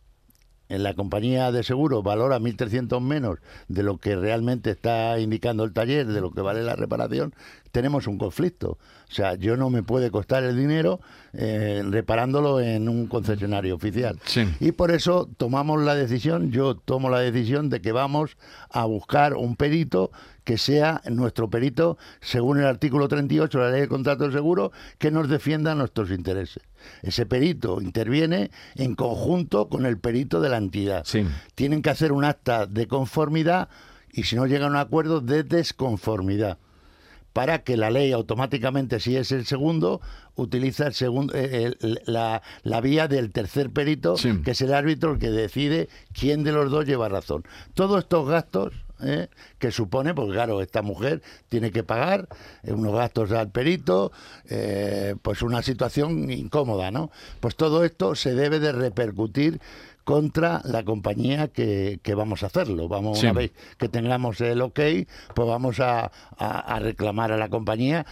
en 0.69 0.83
la 0.83 0.93
compañía 0.93 1.51
de 1.51 1.63
seguro 1.63 2.03
valora 2.03 2.39
1.300 2.39 3.01
menos 3.01 3.39
de 3.67 3.83
lo 3.83 3.97
que 3.97 4.15
realmente 4.15 4.69
está 4.69 5.19
indicando 5.19 5.63
el 5.63 5.73
taller, 5.73 6.05
de 6.05 6.21
lo 6.21 6.31
que 6.31 6.41
vale 6.41 6.63
la 6.63 6.75
reparación, 6.75 7.33
tenemos 7.71 8.07
un 8.07 8.17
conflicto. 8.17 8.77
O 9.09 9.11
sea, 9.11 9.35
yo 9.35 9.57
no 9.57 9.69
me 9.71 9.83
puede 9.83 10.11
costar 10.11 10.43
el 10.43 10.55
dinero 10.55 10.99
eh, 11.33 11.81
reparándolo 11.89 12.59
en 12.59 12.87
un 12.87 13.07
concesionario 13.07 13.75
oficial. 13.75 14.19
Sí. 14.25 14.47
Y 14.59 14.71
por 14.71 14.91
eso 14.91 15.27
tomamos 15.37 15.81
la 15.81 15.95
decisión, 15.95 16.51
yo 16.51 16.75
tomo 16.75 17.09
la 17.09 17.19
decisión 17.19 17.69
de 17.69 17.81
que 17.81 17.91
vamos 17.91 18.37
a 18.69 18.85
buscar 18.85 19.33
un 19.33 19.55
perito 19.55 20.11
que 20.49 20.57
sea 20.57 20.99
nuestro 21.11 21.47
perito, 21.47 21.99
según 22.21 22.57
el 22.57 22.65
artículo 22.65 23.07
38 23.07 23.55
de 23.59 23.63
la 23.65 23.69
ley 23.69 23.81
de 23.81 23.87
contrato 23.87 24.23
de 24.25 24.31
seguro, 24.31 24.71
que 24.97 25.11
nos 25.11 25.29
defienda 25.29 25.75
nuestros 25.75 26.09
intereses. 26.09 26.63
Ese 27.03 27.27
perito 27.27 27.79
interviene 27.81 28.49
en 28.73 28.95
conjunto 28.95 29.69
con 29.69 29.85
el 29.85 29.99
perito 29.99 30.41
de 30.41 30.49
la 30.49 30.57
entidad. 30.57 31.03
Sí. 31.05 31.23
Tienen 31.53 31.83
que 31.83 31.91
hacer 31.91 32.11
un 32.11 32.23
acta 32.25 32.65
de 32.65 32.87
conformidad 32.87 33.69
y 34.11 34.23
si 34.23 34.35
no 34.37 34.47
llegan 34.47 34.69
a 34.69 34.71
un 34.71 34.75
acuerdo 34.77 35.21
de 35.21 35.43
desconformidad 35.43 36.57
para 37.31 37.59
que 37.59 37.77
la 37.77 37.91
ley 37.91 38.11
automáticamente, 38.11 38.99
si 38.99 39.15
es 39.17 39.31
el 39.31 39.45
segundo, 39.45 40.01
utiliza 40.33 40.87
el 40.87 40.95
segundo, 40.95 41.35
eh, 41.35 41.75
el- 41.79 42.01
la, 42.07 42.41
la 42.63 42.81
vía 42.81 43.07
del 43.07 43.31
tercer 43.31 43.69
perito, 43.69 44.17
Sí. 44.17 44.41
que 44.43 44.49
es 44.51 44.61
el 44.61 44.73
árbitro 44.73 45.11
el 45.11 45.19
que 45.19 45.29
decide 45.29 45.89
quién 46.11 46.43
de 46.43 46.53
los 46.53 46.71
dos 46.71 46.87
lleva 46.87 47.07
razón. 47.07 47.43
Todos 47.75 47.99
estos 47.99 48.27
gastos 48.27 48.73
¿eh? 49.01 49.29
que 49.57 49.71
supone, 49.71 50.13
porque 50.13 50.33
claro, 50.33 50.61
esta 50.61 50.81
mujer 50.81 51.21
tiene 51.47 51.71
que 51.71 51.83
pagar 51.83 52.27
eh, 52.63 52.71
unos 52.73 52.93
gastos 52.93 53.31
al 53.31 53.49
perito, 53.51 54.11
eh, 54.49 55.15
pues 55.21 55.41
una 55.41 55.61
situación 55.61 56.29
incómoda, 56.31 56.91
¿no? 56.91 57.11
Pues 57.39 57.55
todo 57.55 57.83
esto 57.83 58.15
se 58.15 58.33
debe 58.33 58.59
de 58.59 58.71
repercutir 58.71 59.59
contra 60.03 60.61
la 60.63 60.83
compañía 60.83 61.49
que, 61.49 61.99
que 62.01 62.15
vamos 62.15 62.41
a 62.41 62.47
hacerlo. 62.47 62.87
Vamos, 62.87 63.19
Sí. 63.19 63.27
una 63.27 63.33
vez 63.33 63.51
que 63.77 63.89
tengamos 63.89 64.41
el 64.41 64.61
ok, 64.61 64.79
pues 65.35 65.47
vamos 65.47 65.79
a, 65.79 66.11
a- 66.37 66.75
a 66.75 66.79
reclamar 66.79 67.31
a 67.31 67.37
la 67.37 67.49
compañía 67.49 68.05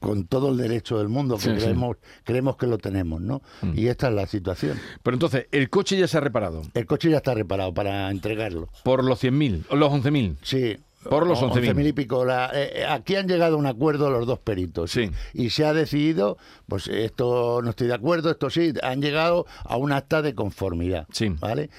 con 0.00 0.26
todo 0.26 0.50
el 0.50 0.56
derecho 0.58 0.98
del 0.98 1.08
mundo, 1.08 1.36
que 1.36 1.42
Sí, 1.42 1.50
sí. 1.56 1.56
creemos, 1.56 1.96
creemos 2.24 2.56
que 2.56 2.66
lo 2.66 2.78
tenemos, 2.78 3.20
¿no? 3.20 3.42
Y 3.74 3.86
esta 3.88 4.08
es 4.08 4.14
la 4.14 4.26
situación. 4.26 4.78
Pero 5.02 5.14
entonces, 5.14 5.46
el 5.52 5.70
coche 5.70 5.98
ya 5.98 6.06
se 6.06 6.18
ha 6.18 6.20
reparado 6.20 6.62
El 6.74 6.86
coche 6.86 7.10
ya 7.10 7.16
está 7.18 7.34
reparado 7.34 7.72
para 7.74 8.10
entregarlo. 8.10 8.68
por 8.84 9.02
los 9.04 9.18
100.000, 9.22 9.64
o 9.70 9.76
los 9.76 9.90
11.000. 9.92 10.36
Sí. 10.42 10.76
Por 11.08 11.24
los 11.26 11.40
o- 11.40 11.46
11.000. 11.50 11.70
11.000 11.74 11.86
y 11.88 11.92
pico. 11.92 12.24
La- 12.24 12.50
eh, 12.52 12.80
eh, 12.80 12.84
aquí 12.84 13.14
han 13.14 13.28
llegado 13.28 13.54
a 13.54 13.58
un 13.58 13.66
acuerdo 13.66 14.10
los 14.10 14.26
dos 14.26 14.40
peritos. 14.40 14.90
Sí. 14.90 15.10
Y 15.34 15.50
se 15.50 15.64
ha 15.64 15.72
decidido, 15.72 16.36
pues 16.66 16.88
esto 16.88 17.60
no 17.62 17.70
estoy 17.70 17.86
de 17.86 17.94
acuerdo, 17.94 18.30
esto 18.30 18.50
sí, 18.50 18.72
han 18.82 19.00
llegado 19.00 19.46
a 19.64 19.76
un 19.76 19.92
acta 19.92 20.20
de 20.20 20.34
conformidad. 20.34 21.06
Sí. 21.12 21.28
¿Vale? 21.38 21.70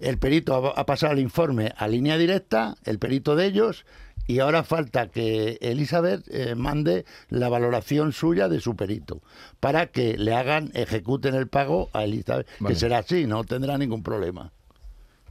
El 0.00 0.18
perito 0.18 0.54
ha, 0.76 0.80
ha 0.80 0.84
pasado 0.86 1.14
el 1.14 1.20
informe 1.20 1.72
a 1.78 1.88
línea 1.88 2.18
directa, 2.18 2.74
el 2.84 2.98
perito 2.98 3.36
de 3.36 3.46
ellos, 3.46 3.86
y 4.26 4.38
ahora 4.38 4.62
falta 4.62 5.08
que 5.08 5.58
Elizabeth 5.60 6.22
eh, 6.30 6.54
mande 6.54 7.04
la 7.28 7.48
valoración 7.48 8.12
suya 8.12 8.48
de 8.48 8.60
su 8.60 8.74
perito 8.76 9.20
para 9.60 9.86
que 9.88 10.16
le 10.16 10.34
hagan, 10.34 10.70
ejecuten 10.74 11.34
el 11.34 11.48
pago 11.48 11.90
a 11.92 12.04
Elizabeth, 12.04 12.46
Vale. 12.58 12.74
que 12.74 12.80
será 12.80 12.98
así, 12.98 13.26
no 13.26 13.44
tendrá 13.44 13.76
ningún 13.78 14.02
problema. 14.02 14.50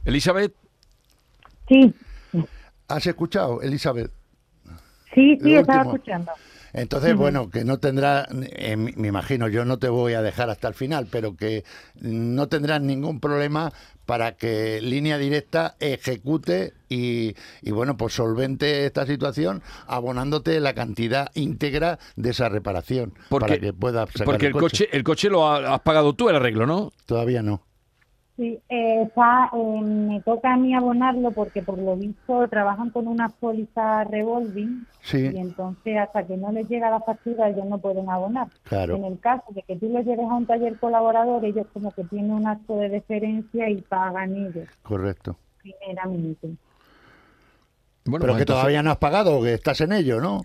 Elizabeth, 0.04 0.54
Sí, 1.68 1.94
¿Has 2.88 3.06
escuchado, 3.06 3.62
Elizabeth? 3.62 4.10
sí, 5.14 5.38
sí, 5.42 5.50
Lo 5.54 5.60
estaba 5.60 5.78
último. 5.78 5.94
escuchando. 5.94 6.32
Entonces, 6.74 7.14
bueno, 7.14 7.50
que 7.50 7.64
no 7.64 7.78
tendrá, 7.78 8.26
eh, 8.42 8.76
me 8.76 9.08
imagino, 9.08 9.46
yo 9.48 9.64
no 9.64 9.78
te 9.78 9.88
voy 9.88 10.14
a 10.14 10.22
dejar 10.22 10.50
hasta 10.50 10.66
el 10.68 10.74
final, 10.74 11.06
pero 11.10 11.36
que 11.36 11.64
no 12.00 12.48
tendrás 12.48 12.80
ningún 12.80 13.20
problema 13.20 13.72
para 14.06 14.32
que 14.36 14.80
línea 14.82 15.16
directa 15.16 15.76
ejecute 15.80 16.74
y, 16.88 17.36
y, 17.62 17.70
bueno, 17.70 17.96
pues 17.96 18.14
solvente 18.14 18.84
esta 18.86 19.06
situación 19.06 19.62
abonándote 19.86 20.58
la 20.60 20.74
cantidad 20.74 21.30
íntegra 21.34 21.98
de 22.16 22.30
esa 22.30 22.48
reparación 22.48 23.14
porque, 23.28 23.46
para 23.46 23.60
que 23.60 23.72
pueda 23.72 24.06
sacar 24.06 24.24
porque 24.26 24.46
el 24.46 24.52
coche, 24.52 24.88
el 24.92 25.04
coche 25.04 25.30
lo 25.30 25.46
ha- 25.48 25.74
has 25.74 25.80
pagado 25.80 26.12
tú 26.14 26.28
el 26.28 26.36
arreglo, 26.36 26.66
¿no? 26.66 26.92
Todavía 27.06 27.40
no. 27.42 27.62
Sí, 28.36 28.58
eh, 28.68 29.02
está, 29.02 29.48
eh, 29.52 29.80
me 29.82 30.20
toca 30.22 30.54
a 30.54 30.56
mí 30.56 30.74
abonarlo 30.74 31.30
porque 31.30 31.62
por 31.62 31.78
lo 31.78 31.96
visto 31.96 32.48
trabajan 32.48 32.90
con 32.90 33.06
una 33.06 33.28
póliza 33.28 34.02
revolving 34.04 34.86
Sí. 35.02 35.30
y 35.32 35.38
entonces 35.38 35.96
hasta 35.98 36.26
que 36.26 36.36
no 36.36 36.50
les 36.50 36.68
llega 36.68 36.90
la 36.90 36.98
factura 37.00 37.48
ellos 37.48 37.64
no 37.66 37.78
pueden 37.78 38.10
abonar. 38.10 38.48
Claro. 38.64 38.96
En 38.96 39.04
el 39.04 39.20
caso 39.20 39.44
de 39.50 39.62
que 39.62 39.76
tú 39.76 39.88
lo 39.88 40.00
lleves 40.00 40.26
a 40.28 40.34
un 40.34 40.46
taller 40.46 40.76
colaborador, 40.80 41.44
ellos 41.44 41.66
como 41.72 41.92
que 41.94 42.02
tienen 42.04 42.32
un 42.32 42.48
acto 42.48 42.76
de 42.76 42.88
deferencia 42.88 43.70
y 43.70 43.82
pagan 43.82 44.34
ellos 44.34 44.66
Correcto. 44.82 45.36
primeramente. 45.62 46.48
Bueno, 48.06 48.20
pero 48.20 48.32
pues 48.32 48.36
que 48.38 48.42
entonces- 48.42 48.46
todavía 48.46 48.82
no 48.82 48.90
has 48.90 48.98
pagado, 48.98 49.42
que 49.42 49.54
estás 49.54 49.80
en 49.80 49.92
ello, 49.92 50.20
¿no? 50.20 50.42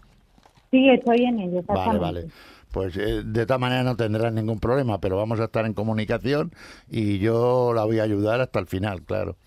Sí, 0.72 0.88
estoy 0.89 1.24
en 1.25 1.39
ello, 1.39 1.63
Vale, 1.65 1.98
vale. 2.00 2.27
Pues 2.72 2.96
eh, 2.98 3.24
de 3.26 3.42
esta 3.42 3.58
manera 3.58 3.84
no 3.84 3.96
tendrás 3.96 4.32
ningún 4.32 4.60
problema, 4.60 5.00
pero 5.02 5.18
vamos 5.18 5.40
a 5.40 5.46
estar 5.46 5.66
en 5.66 5.74
comunicación 5.74 6.52
y 6.90 7.18
yo 7.20 7.74
la 7.74 7.84
voy 7.84 8.00
a 8.00 8.04
ayudar 8.04 8.42
hasta 8.42 8.60
el 8.60 8.68
final, 8.68 9.02
claro. 9.02 9.38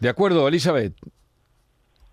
De 0.00 0.08
acuerdo, 0.10 0.46
Elizabeth. 0.46 0.94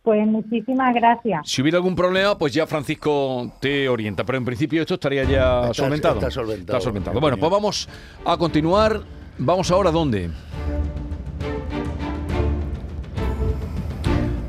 Pues 0.04 0.26
muchísimas 0.28 0.94
gracias. 0.96 1.42
Si 1.50 1.62
hubiera 1.62 1.78
algún 1.78 1.96
problema, 1.96 2.38
pues 2.38 2.54
ya 2.54 2.68
Francisco 2.68 3.54
te 3.62 3.88
orienta. 3.88 4.26
Pero 4.26 4.38
en 4.38 4.46
principio 4.46 4.82
esto 4.82 4.96
estaría 4.96 5.24
ya 5.24 5.62
Está- 5.62 5.74
solventado. 5.74 6.16
está 6.16 6.32
solventado, 6.32 6.78
Está 6.78 6.82
solventado. 6.84 7.18
en 7.18 7.22
Bueno, 7.22 7.38
pues 7.38 7.52
vamos 7.52 7.90
a 8.26 8.38
continuar. 8.38 9.02
Vamos 9.38 9.72
ahora 9.72 9.90
a 9.90 9.94
dónde? 9.94 10.30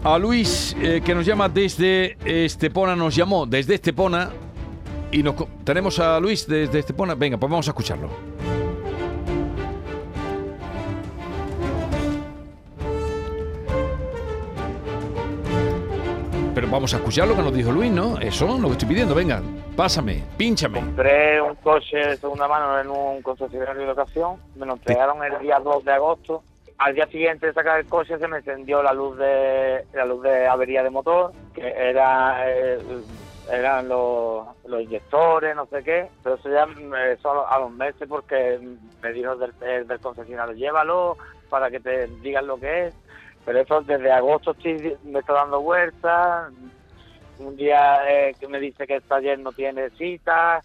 A 0.03 0.19
Luis, 0.19 0.77
eh, 0.83 1.01
que 1.05 1.15
nos 1.15 1.25
llama 1.25 1.49
desde 1.49 2.17
Estepona, 2.45 2.95
nos 2.95 3.15
llamó 3.17 3.47
desde 3.47 3.75
Estepona. 3.75 4.31
Y 5.15 5.23
nos, 5.23 5.37
tenemos 5.63 6.01
a 6.01 6.19
Luis 6.19 6.45
desde 6.45 6.81
Estepona. 6.81 7.15
Venga, 7.15 7.37
pues 7.37 7.49
vamos 7.49 7.69
a 7.69 7.71
escucharlo. 7.71 8.09
Pero 16.53 16.69
vamos 16.69 16.93
a 16.95 16.97
escuchar 16.97 17.29
lo 17.29 17.37
que 17.37 17.43
nos 17.43 17.55
dijo 17.55 17.71
Luis, 17.71 17.93
¿no? 17.93 18.19
Eso 18.19 18.57
es 18.57 18.61
lo 18.61 18.67
que 18.67 18.73
estoy 18.73 18.89
pidiendo. 18.89 19.15
Venga, 19.15 19.41
pásame, 19.77 20.25
pínchame. 20.37 20.81
Compré 20.81 21.41
un 21.41 21.55
coche 21.57 21.97
de 21.97 22.17
segunda 22.17 22.49
mano 22.49 22.81
en 22.81 22.91
un 22.91 23.23
concesionario 23.23 23.83
de 23.83 23.93
ocasión, 23.93 24.39
me 24.57 24.67
lo 24.67 24.73
entregaron 24.73 25.23
el 25.23 25.39
día 25.39 25.61
2 25.61 25.85
de 25.85 25.93
agosto. 25.93 26.43
Al 26.79 26.93
día 26.93 27.07
siguiente 27.07 27.47
de 27.47 27.53
sacar 27.53 27.79
el 27.79 27.87
coche 27.87 28.19
se 28.19 28.27
me 28.27 28.39
encendió 28.39 28.83
la 28.83 28.93
luz 28.93 29.17
de 29.17 29.85
la 29.95 30.07
luz 30.07 30.25
de 30.25 30.49
avería 30.49 30.83
de 30.83 30.91
motor, 30.91 31.33
que 31.55 31.63
era 31.63 32.51
eh, 32.51 32.79
eran 33.51 33.89
los, 33.89 34.47
los 34.67 34.83
inyectores, 34.83 35.55
no 35.55 35.67
sé 35.67 35.83
qué, 35.83 36.09
pero 36.23 36.37
eso 36.37 36.49
ya 36.49 36.67
eh, 36.99 37.17
solo 37.21 37.49
a 37.49 37.59
los 37.59 37.71
meses 37.71 38.09
porque 38.09 38.59
me 39.03 39.13
dijo 39.13 39.37
del, 39.37 39.53
el 39.63 39.87
del 39.87 40.01
concesionario, 40.01 40.55
llévalo 40.55 41.17
para 41.51 41.71
que 41.71 41.81
te 41.81 42.07
digan 42.23 42.47
lo 42.47 42.59
que 42.59 42.87
es. 42.87 42.95
Pero 43.45 43.61
eso 43.61 43.83
desde 43.83 44.11
agosto 44.11 44.53
estoy, 44.53 44.97
me 45.05 45.19
está 45.19 45.35
dando 45.35 45.61
vueltas, 45.61 46.51
un 47.39 47.57
día 47.57 47.99
eh, 48.11 48.35
que 48.41 48.49
me 48.49 48.59
dice 48.59 48.87
que 48.87 48.97
el 48.97 49.03
taller 49.03 49.39
no 49.39 49.53
tiene 49.53 49.91
cita. 49.91 50.63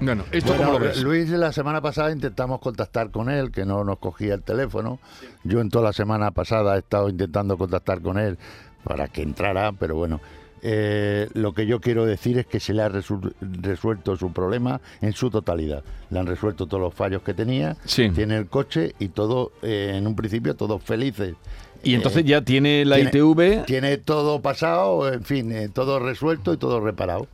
Bueno, 0.00 0.24
¿esto 0.32 0.52
Bueno, 0.52 0.66
cómo 0.66 0.78
lo 0.78 0.84
ves? 0.84 1.02
Luis, 1.02 1.30
la 1.30 1.52
semana 1.52 1.80
pasada 1.80 2.12
intentamos 2.12 2.60
contactar 2.60 3.10
con 3.10 3.30
él, 3.30 3.50
que 3.50 3.64
no 3.64 3.82
nos 3.84 3.98
cogía 3.98 4.34
el 4.34 4.42
teléfono. 4.42 5.00
Yo 5.42 5.60
en 5.60 5.70
toda 5.70 5.86
la 5.86 5.92
semana 5.92 6.30
pasada 6.30 6.76
he 6.76 6.80
estado 6.80 7.08
intentando 7.08 7.56
contactar 7.56 8.00
con 8.00 8.18
él 8.18 8.38
para 8.84 9.08
que 9.08 9.22
entrara, 9.22 9.72
pero 9.72 9.96
bueno. 9.96 10.20
Eh, 10.66 11.28
lo 11.34 11.52
que 11.52 11.66
yo 11.66 11.78
quiero 11.80 12.06
decir 12.06 12.38
es 12.38 12.46
que 12.46 12.58
se 12.58 12.72
le 12.72 12.82
ha 12.82 12.88
resu- 12.88 13.32
resuelto 13.60 14.16
su 14.16 14.32
problema 14.32 14.80
en 15.02 15.12
su 15.12 15.28
totalidad. 15.30 15.84
Le 16.10 16.18
han 16.18 16.26
resuelto 16.26 16.66
todos 16.66 16.80
los 16.82 16.94
fallos 16.94 17.20
que 17.22 17.34
tenía, 17.34 17.76
Sí. 17.84 18.08
tiene 18.10 18.36
el 18.38 18.46
coche 18.46 18.94
y 18.98 19.08
todo, 19.08 19.52
eh, 19.62 19.92
en 19.96 20.06
un 20.06 20.16
principio, 20.16 20.54
todos 20.56 20.82
felices. 20.82 21.34
Y 21.82 21.94
entonces 21.94 22.22
Eh, 22.22 22.26
ya 22.28 22.40
tiene 22.42 22.84
la 22.86 22.96
tiene- 22.96 23.10
ITV. 23.10 23.64
Tiene 23.66 23.98
todo 23.98 24.40
pasado, 24.40 25.12
en 25.12 25.22
fin, 25.22 25.70
todo 25.74 25.98
resuelto 26.00 26.54
y 26.54 26.56
todo 26.56 26.80
reparado. 26.80 27.28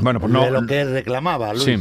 Bueno, 0.00 0.20
pues 0.20 0.32
no. 0.32 0.44
de 0.44 0.52
lo 0.52 0.64
que 0.64 0.84
reclamaba, 0.84 1.52
Luis. 1.52 1.64
Sí. 1.64 1.76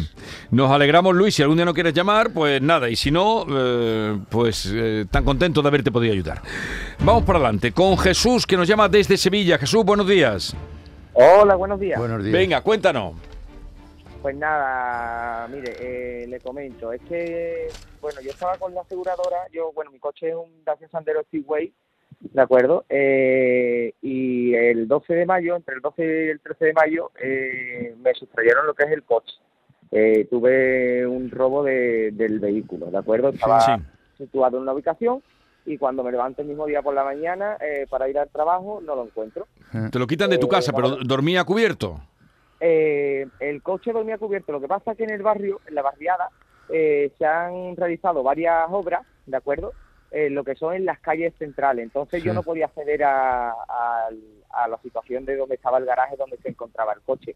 Nos 0.49 0.71
alegramos, 0.71 1.15
Luis. 1.15 1.35
Si 1.35 1.43
algún 1.43 1.57
día 1.57 1.65
no 1.65 1.75
quieres 1.75 1.93
llamar, 1.93 2.33
pues 2.33 2.59
nada. 2.59 2.89
Y 2.89 2.95
si 2.95 3.11
no, 3.11 3.45
eh, 3.47 4.17
pues 4.29 4.67
eh, 4.73 5.05
tan 5.11 5.23
contento 5.23 5.61
de 5.61 5.67
haberte 5.67 5.91
podido 5.91 6.13
ayudar. 6.13 6.41
Vamos 7.05 7.23
para 7.25 7.37
adelante 7.37 7.71
con 7.73 7.95
Jesús, 7.99 8.47
que 8.47 8.57
nos 8.57 8.67
llama 8.67 8.89
desde 8.89 9.15
Sevilla. 9.17 9.59
Jesús, 9.59 9.85
buenos 9.85 10.07
días. 10.07 10.55
Hola, 11.19 11.55
buenos 11.55 11.79
días. 11.79 11.97
Buenos 11.99 12.23
días. 12.23 12.31
Venga, 12.33 12.61
cuéntanos. 12.61 13.15
Pues 14.21 14.35
nada, 14.35 15.47
mire, 15.47 15.73
eh, 15.79 16.27
le 16.27 16.39
comento, 16.39 16.91
es 16.91 17.01
que, 17.09 17.67
bueno, 18.01 18.19
yo 18.21 18.29
estaba 18.31 18.55
con 18.57 18.73
la 18.73 18.81
aseguradora, 18.81 19.37
yo, 19.51 19.71
bueno, 19.73 19.89
mi 19.91 19.99
coche 19.99 20.29
es 20.29 20.35
un 20.35 20.63
Dacia 20.63 20.87
Sandero 20.89 21.21
Speedway, 21.23 21.73
¿de 22.19 22.41
acuerdo? 22.41 22.85
Eh, 22.89 23.93
y 24.01 24.53
el 24.53 24.87
12 24.87 25.13
de 25.13 25.25
mayo, 25.25 25.55
entre 25.55 25.75
el 25.75 25.81
12 25.81 26.03
y 26.03 26.29
el 26.29 26.39
13 26.39 26.65
de 26.65 26.73
mayo, 26.73 27.11
eh, 27.19 27.95
me 27.99 28.13
sustrayeron 28.13 28.67
lo 28.67 28.73
que 28.75 28.83
es 28.85 28.91
el 28.91 29.03
coche. 29.03 29.33
Eh, 29.91 30.27
tuve 30.29 31.07
un 31.07 31.31
robo 31.31 31.63
de, 31.63 32.11
del 32.11 32.39
vehículo, 32.39 32.87
¿de 32.87 32.97
acuerdo? 32.97 33.29
Estaba 33.29 33.61
Sí. 33.61 33.71
situado 34.17 34.57
en 34.57 34.63
una 34.63 34.73
ubicación 34.73 35.23
y 35.67 35.77
cuando 35.77 36.01
me 36.03 36.11
levanto 36.11 36.41
el 36.41 36.47
mismo 36.47 36.65
día 36.65 36.81
por 36.81 36.93
la 36.95 37.03
mañana 37.03 37.57
eh, 37.59 37.85
para 37.89 38.07
ir 38.09 38.17
al 38.17 38.29
trabajo, 38.29 38.81
no 38.83 38.95
lo 38.95 39.03
encuentro. 39.03 39.47
Te 39.91 39.99
lo 39.99 40.07
quitan 40.07 40.29
de 40.29 40.37
tu 40.37 40.47
Eh, 40.47 40.49
casa, 40.49 40.71
pero 40.73 40.95
dormía 41.03 41.43
cubierto. 41.43 41.99
Eh, 42.59 43.27
el 43.39 43.61
coche 43.61 43.91
dormía 43.91 44.17
cubierto. 44.17 44.51
Lo 44.53 44.61
que 44.61 44.67
pasa 44.67 44.91
es 44.93 44.97
que 44.97 45.03
en 45.03 45.11
el 45.11 45.21
barrio, 45.21 45.59
en 45.67 45.75
la 45.75 45.81
barriada, 45.81 46.29
eh, 46.69 47.11
se 47.17 47.25
han 47.25 47.75
realizado 47.75 48.23
varias 48.23 48.65
obras, 48.71 49.01
¿de 49.25 49.37
acuerdo? 49.37 49.73
Eh, 50.09 50.29
lo 50.29 50.43
que 50.45 50.55
son 50.55 50.73
en 50.73 50.85
las 50.85 50.99
calles 50.99 51.33
centrales. 51.37 51.83
Entonces 51.83 52.23
yo 52.23 52.33
no 52.33 52.41
podía 52.43 52.65
acceder 52.67 53.03
a, 53.03 53.49
a- 53.51 54.09
a 54.51 54.67
la 54.69 54.77
situación 54.81 55.25
de 55.25 55.35
donde 55.35 55.55
estaba 55.55 55.77
el 55.79 55.85
garaje 55.85 56.15
donde 56.17 56.37
se 56.37 56.47
encontraba 56.49 56.93
el 56.93 57.01
coche. 57.01 57.35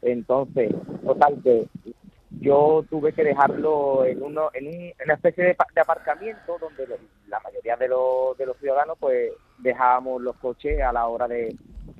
Entonces, 0.00 0.70
total, 1.04 1.36
que 1.42 1.66
yo 2.40 2.84
tuve 2.88 3.12
que 3.12 3.24
dejarlo 3.24 4.04
en, 4.04 4.22
uno, 4.22 4.50
en, 4.54 4.68
un- 4.68 4.72
en 4.74 4.94
una 5.04 5.14
especie 5.14 5.44
de, 5.44 5.54
pa- 5.54 5.66
de 5.74 5.80
aparcamiento 5.80 6.56
donde 6.60 6.86
lo- 6.86 6.96
la 7.32 7.40
mayoría 7.40 7.76
de 7.76 7.88
los, 7.88 8.36
de 8.38 8.46
los 8.46 8.56
ciudadanos 8.58 8.96
pues 9.00 9.32
dejábamos 9.58 10.22
los 10.22 10.36
coches 10.36 10.80
a 10.82 10.92
la 10.92 11.06
hora 11.08 11.26
de, 11.26 11.54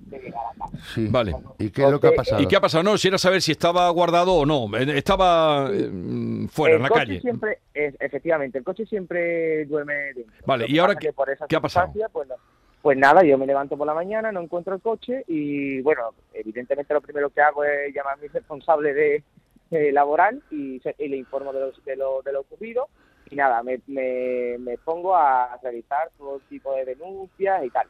de 0.07 0.19
llegar 0.19 0.43
a 0.55 0.59
casa. 0.59 0.77
Sí. 0.95 1.09
Vale. 1.11 1.33
¿Y 1.59 1.71
qué 1.71 1.85
es 1.85 1.91
lo 1.91 1.99
que 1.99 2.09
ha 2.09 2.13
pasado? 2.13 2.41
¿Y 2.43 2.47
qué 2.47 2.57
ha 2.57 2.61
pasado? 2.61 2.85
No, 2.85 2.97
si 2.99 3.09
era 3.09 3.19
saber 3.19 3.41
si 3.43 3.53
estaba 3.53 3.89
guardado 3.91 4.35
o 4.35 4.47
no. 4.47 4.69
Estaba 4.79 5.69
eh, 5.73 6.47
fuera, 6.51 6.75
el 6.75 6.81
en 6.81 6.83
la 6.83 6.89
coche 6.89 7.01
calle. 7.01 7.21
Siempre, 7.21 7.59
es- 7.75 7.97
efectivamente, 8.01 8.59
el 8.59 8.65
coche 8.65 8.85
siempre 8.87 9.65
duerme 9.67 9.95
dentro. 10.15 10.33
Vale, 10.47 10.67
¿y 10.69 10.79
ahora 10.79 10.95
qué- 10.97 11.09
que 11.09 11.13
por 11.13 11.31
esa 11.31 11.47
qué 11.47 11.57
ha 11.57 11.61
pasado? 11.61 11.93
Pues, 12.13 12.29
no- 12.29 12.35
pues 12.83 12.99
nada, 12.99 13.23
yo 13.23 13.39
me 13.39 13.47
levanto 13.47 13.77
por 13.77 13.87
la 13.87 13.95
mañana, 13.95 14.33
no 14.33 14.41
encuentro 14.41 14.75
el 14.75 14.81
coche 14.83 15.25
y 15.29 15.81
bueno, 15.83 16.11
evidentemente 16.35 16.93
lo 16.93 17.01
primero 17.01 17.31
que 17.31 17.41
hago 17.41 17.63
es 17.65 17.95
llamar 17.95 18.15
a 18.15 18.17
mi 18.17 18.27
responsable 18.33 18.93
de, 18.93 19.23
de 19.71 19.93
laboral 19.93 20.43
y, 20.51 20.81
se- 20.81 20.97
y 20.99 21.09
le 21.09 21.17
informo 21.17 21.53
de 21.53 21.61
lo, 21.61 21.71
de, 21.73 21.97
lo, 21.97 22.23
de 22.23 22.33
lo 22.33 22.41
ocurrido 22.41 22.89
y 23.33 23.37
nada, 23.37 23.63
me, 23.63 23.81
me, 23.87 24.59
me 24.59 24.77
pongo 24.79 25.17
a 25.17 25.59
realizar 25.63 26.11
todo 26.19 26.39
tipo 26.51 26.75
de 26.75 26.85
denuncias 26.85 27.65
y 27.65 27.71
tal. 27.71 27.89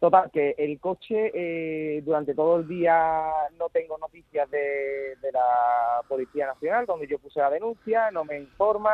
Total, 0.00 0.30
que 0.32 0.54
el 0.58 0.80
coche 0.80 1.30
eh, 1.32 2.02
durante 2.02 2.34
todo 2.34 2.56
el 2.56 2.66
día 2.68 3.22
no 3.56 3.68
tengo 3.68 3.96
noticias 3.98 4.50
de, 4.50 5.14
de 5.22 5.32
la 5.32 6.02
Policía 6.08 6.46
Nacional, 6.46 6.86
donde 6.86 7.06
yo 7.06 7.18
puse 7.18 7.38
la 7.38 7.50
denuncia, 7.50 8.10
no 8.10 8.24
me 8.24 8.38
informa 8.38 8.92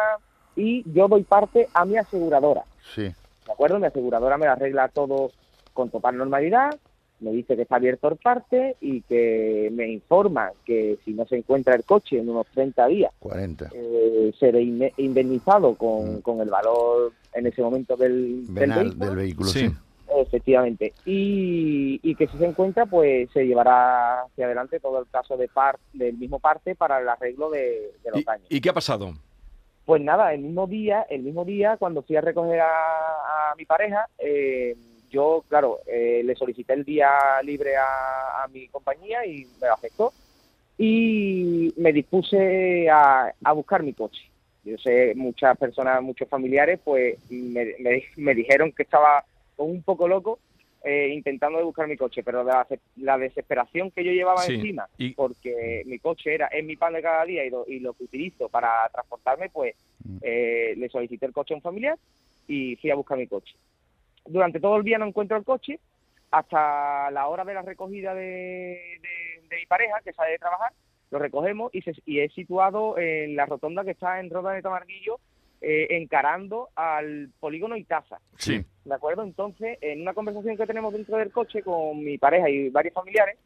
y 0.55 0.85
yo 0.93 1.09
doy 1.09 1.23
parte 1.23 1.67
a 1.73 1.85
mi 1.87 1.97
aseguradora. 1.97 2.63
Sí. 2.95 3.05
¿De 3.47 3.53
acuerdo? 3.53 3.79
Mi 3.79 3.87
aseguradora 3.87 4.37
me 4.37 4.47
arregla 4.47 4.89
todo 4.89 5.33
con 5.73 5.89
total 5.89 6.19
normalidad, 6.19 6.79
me 7.21 7.31
dice 7.33 7.57
que 7.57 7.63
está 7.63 7.77
abierto 7.77 8.09
el 8.09 8.17
parte 8.17 8.77
y 8.81 9.03
que 9.03 9.69
me 9.73 9.89
informa 9.89 10.53
que 10.65 10.99
si 11.05 11.13
no 11.13 11.27
se 11.27 11.37
encuentra 11.37 11.75
el 11.75 11.85
coche 11.85 12.19
en 12.19 12.29
unos 12.29 12.47
30 12.49 12.87
días, 12.89 13.13
40. 13.21 13.71
eh, 13.75 14.33
seré 14.39 14.61
inde- 14.63 14.93
indemnizado 14.97 15.75
con, 15.75 16.21
con 16.23 16.41
el 16.41 16.49
valor 16.51 17.13
en 17.35 17.47
ese 17.47 17.63
momento 17.63 17.97
del, 17.97 18.47
del 18.55 18.71
vehículo. 18.73 19.07
del 19.07 19.17
vehículo, 19.17 19.49
Sí. 19.51 19.69
sí. 19.69 19.75
Efectivamente. 20.13 20.93
Y, 21.05 22.01
y 22.03 22.15
que 22.17 22.27
si 22.27 22.37
se 22.37 22.45
encuentra, 22.47 22.85
pues 22.87 23.31
se 23.31 23.47
llevará 23.47 24.23
hacia 24.23 24.47
adelante 24.47 24.81
todo 24.81 24.99
el 25.01 25.07
caso 25.09 25.37
de 25.37 25.47
par, 25.47 25.79
del 25.93 26.17
mismo 26.17 26.41
parte 26.41 26.75
para 26.75 26.99
el 27.01 27.09
arreglo 27.09 27.49
de, 27.49 27.93
de 28.03 28.11
los 28.11 28.21
¿Y, 28.21 28.25
daños. 28.25 28.47
y 28.51 28.61
qué 28.61 28.71
ha 28.71 28.75
pasado? 28.75 29.15
Pues 29.85 30.03
nada, 30.03 30.35
el 30.35 30.41
mismo 30.41 30.67
día, 30.67 31.03
el 31.11 31.23
mismo 31.23 31.45
día, 31.45 31.77
cuando 31.77 32.03
fui 32.03 32.17
a 32.17 32.21
recoger 32.21 32.61
a, 32.61 32.67
a 33.51 33.55
mi 33.57 33.65
pareja, 33.65 34.07
eh, 34.19 34.75
yo, 35.11 35.45
claro, 35.49 35.81
eh, 35.87 36.23
le 36.25 36.35
solicité 36.35 36.73
el 36.73 36.85
día 36.85 37.09
libre 37.43 37.77
a, 37.77 38.45
a 38.45 38.49
mi 38.49 38.69
compañía 38.69 39.27
y 39.27 39.47
me 39.61 39.67
lo 39.69 39.75
aceptó. 39.75 40.13
Y 40.79 41.75
me 41.77 41.93
dispuse 41.93 42.89
a, 42.89 43.35
a 43.45 43.53
buscar 43.53 43.83
mi 43.83 43.93
coche. 43.93 44.23
Yo 44.65 44.79
sé, 44.79 45.13
muchas 45.15 45.57
personas, 45.59 46.03
muchos 46.03 46.29
familiares, 46.29 46.81
pues 46.83 47.19
me, 47.29 47.75
me- 47.81 48.05
me 48.17 48.35
dijeron 48.35 48.73
que 48.73 48.85
estaba 48.85 49.25
un 49.59 49.83
poco 49.83 50.09
loco 50.09 50.39
eh, 50.83 51.09
intentando 51.13 51.59
de 51.59 51.65
buscar 51.65 51.87
mi 51.87 51.99
coche, 51.99 52.23
pero 52.23 52.43
la, 52.43 52.67
la 52.97 53.19
desesperación 53.19 53.91
que 53.91 54.03
yo 54.05 54.13
llevaba 54.13 54.45
Sí, 54.47 54.55
encima, 54.55 54.89
y- 54.97 55.13
porque 55.13 55.83
mi 55.85 55.99
coche 55.99 56.35
era 56.35 56.47
es 56.47 56.65
mi 56.65 56.77
pan 56.77 56.95
de 56.95 57.03
cada 57.03 57.27
día 57.27 57.45
y 57.45 57.51
lo, 57.51 57.65
y 57.69 57.81
lo 57.81 57.93
que 57.93 58.05
utilizo 58.05 58.49
para 58.49 58.89
transportarme, 58.91 59.51
pues 59.51 59.75
eh, 60.23 60.73
le 60.79 60.89
solicité 60.89 61.27
el 61.27 61.33
coche 61.35 61.53
a 61.53 61.59
un 61.59 61.63
familiar 61.63 61.99
y 62.49 62.77
fui 62.77 62.91
a 62.91 62.95
buscar 62.95 63.19
mi 63.19 63.27
coche. 63.27 63.55
Durante 64.27 64.61
todo 64.61 64.77
el 64.77 64.85
día 64.85 64.99
no 64.99 65.07
encuentro 65.07 65.37
el 65.37 65.45
coche, 65.45 65.79
hasta 66.31 67.11
la 67.11 67.27
hora 67.29 67.45
de 67.45 67.55
la 67.55 67.63
recogida 67.63 68.15
de, 68.15 68.21
de- 68.23 69.49
de 69.49 69.57
mi 69.57 69.67
pareja, 69.67 70.01
que 70.05 70.13
sale 70.13 70.33
de 70.33 70.39
trabajar, 70.39 70.73
lo 71.11 71.19
recogemos 71.19 71.75
y, 71.75 71.83
se, 71.83 71.93
y 72.07 72.21
es 72.21 72.33
situado 72.33 72.97
en 72.99 73.35
la 73.35 73.47
rotonda 73.47 73.83
que 73.85 73.91
está 73.93 74.21
en 74.21 74.31
Roda 74.31 74.53
de 74.53 74.63
Tamarguillo, 74.63 75.19
eh, 75.61 75.89
encarando 75.91 76.69
al 76.77 77.31
polígono 77.41 77.77
Itaza. 77.77 78.19
Sí. 78.39 78.65
¿De 78.85 78.95
acuerdo? 78.95 79.25
Entonces, 79.25 79.77
en 79.81 80.03
una 80.03 80.15
conversación 80.15 80.57
que 80.57 80.67
tenemos 80.67 80.93
dentro 80.93 81.17
del 81.19 81.33
coche 81.33 81.63
con 81.63 82.03
mi 82.05 82.17
pareja 82.17 82.49
y 82.49 82.69
varios 82.69 82.95
familiares, 82.95 83.37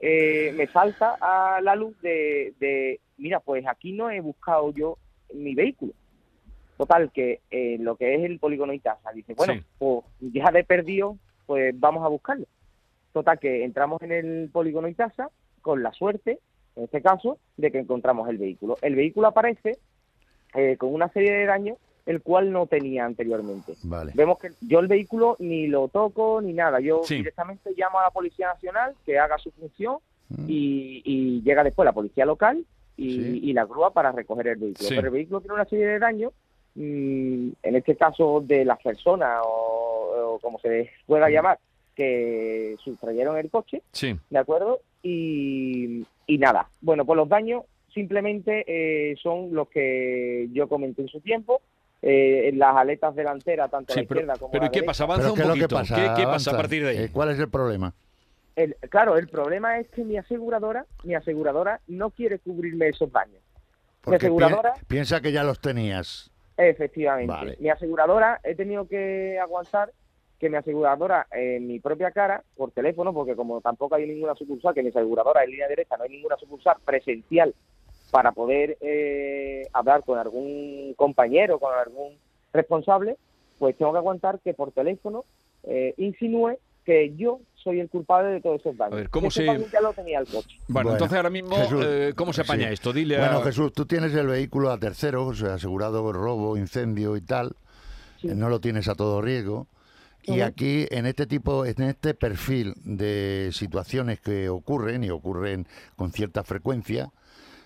eh, 0.00 0.52
me 0.54 0.66
salta 0.68 1.16
a 1.20 1.60
la 1.62 1.74
luz 1.74 1.98
de, 2.02 2.52
de, 2.60 3.00
mira, 3.16 3.40
pues 3.40 3.66
aquí 3.66 3.92
no 3.92 4.10
he 4.10 4.20
buscado 4.20 4.72
yo 4.72 4.98
mi 5.34 5.54
vehículo. 5.54 5.94
Total, 6.78 7.10
que 7.12 7.40
eh, 7.50 7.76
lo 7.80 7.96
que 7.96 8.14
es 8.14 8.22
el 8.24 8.38
polígono 8.38 8.72
Itaza, 8.72 9.10
dice, 9.12 9.34
bueno, 9.34 9.54
Sí. 9.54 9.60
pues 9.78 10.04
ya 10.20 10.50
de 10.52 10.64
perdido, 10.64 11.18
pues 11.44 11.78
vamos 11.78 12.04
a 12.04 12.08
buscarlo. 12.08 12.46
Total, 13.12 13.38
que 13.38 13.64
entramos 13.64 14.00
en 14.02 14.12
el 14.12 14.48
polígono 14.50 14.88
Itaza 14.88 15.28
con 15.60 15.82
la 15.82 15.92
suerte, 15.92 16.38
en 16.76 16.84
este 16.84 17.02
caso, 17.02 17.38
de 17.56 17.70
que 17.72 17.80
encontramos 17.80 18.28
el 18.28 18.38
vehículo. 18.38 18.78
El 18.80 18.94
vehículo 18.94 19.26
aparece 19.28 19.76
eh, 20.54 20.76
con 20.78 20.94
una 20.94 21.08
serie 21.10 21.32
de 21.32 21.44
daños 21.46 21.76
el 22.06 22.22
cual 22.22 22.50
no 22.52 22.66
tenía 22.66 23.04
anteriormente. 23.04 23.74
Vale. 23.82 24.12
Vemos 24.14 24.38
que 24.38 24.48
yo 24.62 24.78
el 24.78 24.86
vehículo 24.86 25.36
ni 25.40 25.66
lo 25.66 25.88
toco 25.88 26.40
ni 26.40 26.54
nada. 26.54 26.80
Yo 26.80 27.02
Sí. 27.04 27.16
directamente 27.16 27.70
llamo 27.76 27.98
a 27.98 28.04
la 28.04 28.10
Policía 28.10 28.46
Nacional 28.46 28.94
que 29.04 29.18
haga 29.18 29.36
su 29.36 29.50
función 29.50 29.98
Mm. 30.30 30.44
y, 30.48 31.02
y 31.04 31.42
llega 31.42 31.64
después 31.64 31.84
la 31.84 31.92
Policía 31.92 32.24
Local 32.24 32.64
y, 32.96 33.10
Sí. 33.12 33.40
y 33.44 33.52
la 33.52 33.64
grúa 33.66 33.92
para 33.92 34.12
recoger 34.12 34.46
el 34.48 34.56
vehículo. 34.56 34.88
Pero 34.88 35.02
el 35.08 35.10
vehículo 35.10 35.40
tiene 35.40 35.54
una 35.54 35.64
serie 35.66 35.86
de 35.86 35.98
daños, 35.98 36.32
en 36.80 37.56
este 37.76 37.96
caso 37.96 38.40
de 38.44 38.64
las 38.64 38.78
personas 38.80 39.40
o, 39.44 40.34
o 40.34 40.38
como 40.40 40.58
se 40.60 40.68
les 40.68 40.86
Mm. 40.86 41.06
pueda 41.06 41.28
llamar, 41.30 41.58
que 41.94 42.76
sustrayeron 42.84 43.36
el 43.36 43.50
coche, 43.50 43.82
Sí. 43.92 44.16
¿de 44.30 44.38
acuerdo? 44.38 44.80
Y, 45.02 46.04
y 46.26 46.38
nada, 46.38 46.68
bueno, 46.80 47.04
pues 47.04 47.16
los 47.16 47.28
daños 47.28 47.64
simplemente 47.92 48.64
eh, 48.68 49.16
son 49.20 49.52
los 49.52 49.68
que 49.68 50.48
yo 50.52 50.68
comenté 50.68 51.02
en 51.02 51.08
su 51.08 51.20
tiempo, 51.20 51.60
eh, 52.02 52.48
en 52.50 52.58
las 52.60 52.76
aletas 52.76 53.14
delanteras, 53.16 53.68
tanto 53.70 53.92
a 53.92 53.94
Sí, 53.94 54.02
la 54.02 54.06
pero, 54.06 54.20
izquierda 54.20 54.38
como 54.38 54.52
pero 54.52 54.62
a 54.62 54.66
¿y 54.66 54.68
la 54.68 54.70
qué 54.70 54.78
derecha. 54.80 54.86
pasa? 54.90 55.04
Avanza 55.04 55.32
¿Pero 55.34 55.44
un 55.46 55.50
poquito. 55.50 55.74
pasa? 55.76 55.96
¿Qué, 55.96 56.20
qué 56.22 56.26
pasa 56.26 56.50
a 56.52 56.56
partir 56.56 56.84
de 56.84 56.90
ahí? 56.90 56.96
Eh, 56.98 57.08
¿Cuál 57.12 57.30
es 57.30 57.38
el 57.40 57.48
problema? 57.48 57.92
El- 58.54 58.76
claro, 58.90 59.16
el 59.16 59.28
problema 59.28 59.78
es 59.80 59.88
que 59.88 60.04
mi 60.04 60.16
aseguradora, 60.16 60.84
mi 61.02 61.14
aseguradora 61.14 61.80
no 61.88 62.10
quiere 62.10 62.38
cubrirme 62.38 62.88
esos 62.88 63.10
daños. 63.10 63.40
Porque 64.02 64.18
pi- 64.18 64.26
aseguradora- 64.26 64.74
piensa 64.86 65.20
que 65.20 65.32
ya 65.32 65.42
los 65.42 65.60
tenías. 65.60 66.30
Efectivamente. 66.58 67.32
Vale. 67.32 67.56
Mi 67.60 67.70
aseguradora, 67.70 68.40
he 68.42 68.54
tenido 68.56 68.86
que 68.88 69.38
aguantar 69.38 69.92
que 70.38 70.50
mi 70.50 70.56
aseguradora 70.56 71.26
en 71.32 71.66
mi 71.66 71.80
propia 71.80 72.10
cara, 72.10 72.42
por 72.56 72.72
teléfono, 72.72 73.12
porque 73.12 73.34
como 73.34 73.60
tampoco 73.60 73.94
hay 73.94 74.06
ninguna 74.06 74.34
sucursal, 74.34 74.74
que 74.74 74.82
mi 74.82 74.90
aseguradora 74.90 75.44
en 75.44 75.50
línea 75.50 75.68
directa 75.68 75.96
no 75.96 76.04
hay 76.04 76.10
ninguna 76.10 76.36
sucursal 76.36 76.76
presencial 76.84 77.54
para 78.10 78.32
poder 78.32 78.76
eh, 78.80 79.68
hablar 79.72 80.02
con 80.04 80.18
algún 80.18 80.94
compañero, 80.96 81.58
con 81.58 81.72
algún 81.74 82.16
responsable, 82.52 83.16
pues 83.58 83.76
tengo 83.76 83.92
que 83.92 83.98
aguantar 83.98 84.40
que 84.40 84.54
por 84.54 84.72
teléfono 84.72 85.24
eh, 85.64 85.94
insinúe 85.96 86.56
que 86.84 87.14
yo 87.16 87.40
soy 87.62 87.80
el 87.80 87.88
culpable 87.88 88.30
de 88.30 88.40
todos 88.40 88.60
esos 88.60 88.76
daños. 88.76 88.92
A 88.94 88.96
ver, 88.96 89.10
¿cómo 89.10 89.28
Ese 89.28 89.44
se- 89.46 89.66
ya 89.72 89.80
lo 89.80 89.92
tenía 89.92 90.20
el 90.20 90.26
coche. 90.26 90.48
Bueno, 90.68 90.68
Bueno, 90.68 90.90
entonces 90.92 91.16
ahora 91.16 91.30
mismo, 91.30 91.56
Jesús, 91.56 91.84
eh, 91.86 92.12
¿cómo 92.16 92.32
se 92.32 92.42
apaña 92.42 92.68
sí. 92.68 92.74
esto? 92.74 92.92
Dile 92.92 93.16
a... 93.16 93.20
Bueno, 93.20 93.42
Jesús, 93.42 93.72
tú 93.72 93.84
tienes 93.86 94.14
el 94.14 94.26
vehículo 94.26 94.70
a 94.70 94.78
terceros, 94.78 95.26
o 95.28 95.34
sea, 95.34 95.54
asegurado 95.54 96.12
robo, 96.12 96.56
incendio 96.56 97.16
y 97.16 97.20
tal. 97.20 97.56
Sí. 98.20 98.28
Eh, 98.28 98.34
No 98.34 98.48
lo 98.48 98.60
tienes 98.60 98.88
a 98.88 98.94
todo 98.94 99.20
riesgo. 99.22 99.66
Y 100.24 100.40
aquí, 100.42 100.86
en 100.90 101.06
este 101.06 101.26
tipo, 101.26 101.64
en 101.64 101.80
este 101.84 102.12
perfil 102.12 102.74
de 102.84 103.48
situaciones 103.52 104.20
que 104.20 104.50
ocurren 104.50 105.02
y 105.02 105.08
ocurren 105.08 105.66
con 105.96 106.12
cierta 106.12 106.44
frecuencia, 106.44 107.10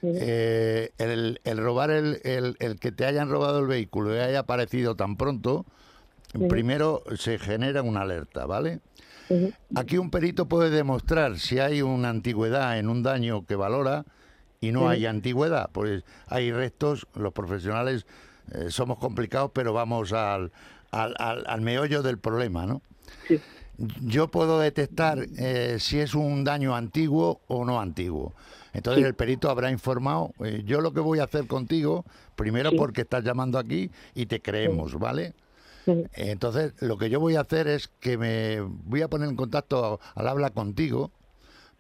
eh, 0.05 0.91
el, 0.99 1.41
el 1.43 1.59
robar 1.59 1.91
el, 1.91 2.21
el- 2.25 2.57
el 2.61 2.79
que 2.79 2.93
te 2.93 3.05
hayan 3.05 3.29
robado 3.31 3.59
el 3.59 3.67
vehículo 3.67 4.15
y 4.15 4.21
haya 4.21 4.41
aparecido 4.41 4.95
tan 4.95 5.17
pronto, 5.17 5.65
primero 6.49 7.03
se 7.17 7.39
genera 7.39 7.83
una 7.83 8.03
alerta, 8.03 8.47
¿vale? 8.47 8.79
Aquí 9.75 9.99
un 9.99 10.11
perito 10.11 10.47
puede 10.49 10.71
demostrar 10.71 11.39
si 11.39 11.59
hay 11.59 11.83
una 11.83 12.09
antigüedad 12.11 12.79
en 12.79 12.89
un 12.89 13.03
daño 13.03 13.45
que 13.47 13.55
valora 13.57 14.05
y 14.61 14.73
no 14.73 14.89
hay 14.89 15.07
antigüedad. 15.07 15.71
Pues 15.73 16.05
hay 16.29 16.53
restos, 16.53 17.07
los 17.15 17.33
profesionales 17.33 18.07
eh, 18.53 18.67
somos 18.71 18.99
complicados, 18.99 19.51
pero 19.55 19.73
vamos 19.73 20.13
al, 20.13 20.53
al, 20.91 21.15
al- 21.19 21.45
al 21.47 21.61
meollo 21.61 22.03
del 22.03 22.19
problema, 22.19 22.67
¿no? 22.67 22.83
Sí. 23.29 23.41
Yo 24.05 24.29
puedo 24.31 24.61
detectar 24.61 25.27
eh, 25.39 25.79
si 25.81 25.99
es 25.99 26.15
un 26.15 26.45
daño 26.45 26.77
antiguo 26.77 27.41
o 27.49 27.65
no 27.65 27.81
antiguo. 27.81 28.35
Entonces 28.75 29.03
Sí. 29.03 29.07
el 29.09 29.15
perito 29.15 29.51
habrá 29.51 29.71
informado. 29.71 30.33
eh, 30.45 30.63
yo 30.65 30.81
lo 30.81 30.93
que 30.93 31.01
voy 31.01 31.19
a 31.19 31.25
hacer 31.25 31.47
contigo, 31.47 32.05
primero 32.37 32.71
Sí. 32.71 32.77
porque 32.77 33.01
estás 33.03 33.25
llamando 33.25 33.59
aquí 33.59 33.91
y 34.15 34.27
te 34.27 34.41
creemos, 34.41 34.99
¿vale? 34.99 35.35
Entonces, 36.15 36.75
lo 36.81 36.97
que 36.97 37.11
yo 37.11 37.21
voy 37.21 37.37
a 37.37 37.41
hacer 37.41 37.69
es 37.69 37.89
que 38.01 38.17
me 38.19 38.61
voy 38.61 39.03
a 39.03 39.09
poner 39.09 39.29
en 39.29 39.37
contacto 39.37 40.01
al 40.15 40.29
habla 40.29 40.51
contigo 40.51 41.11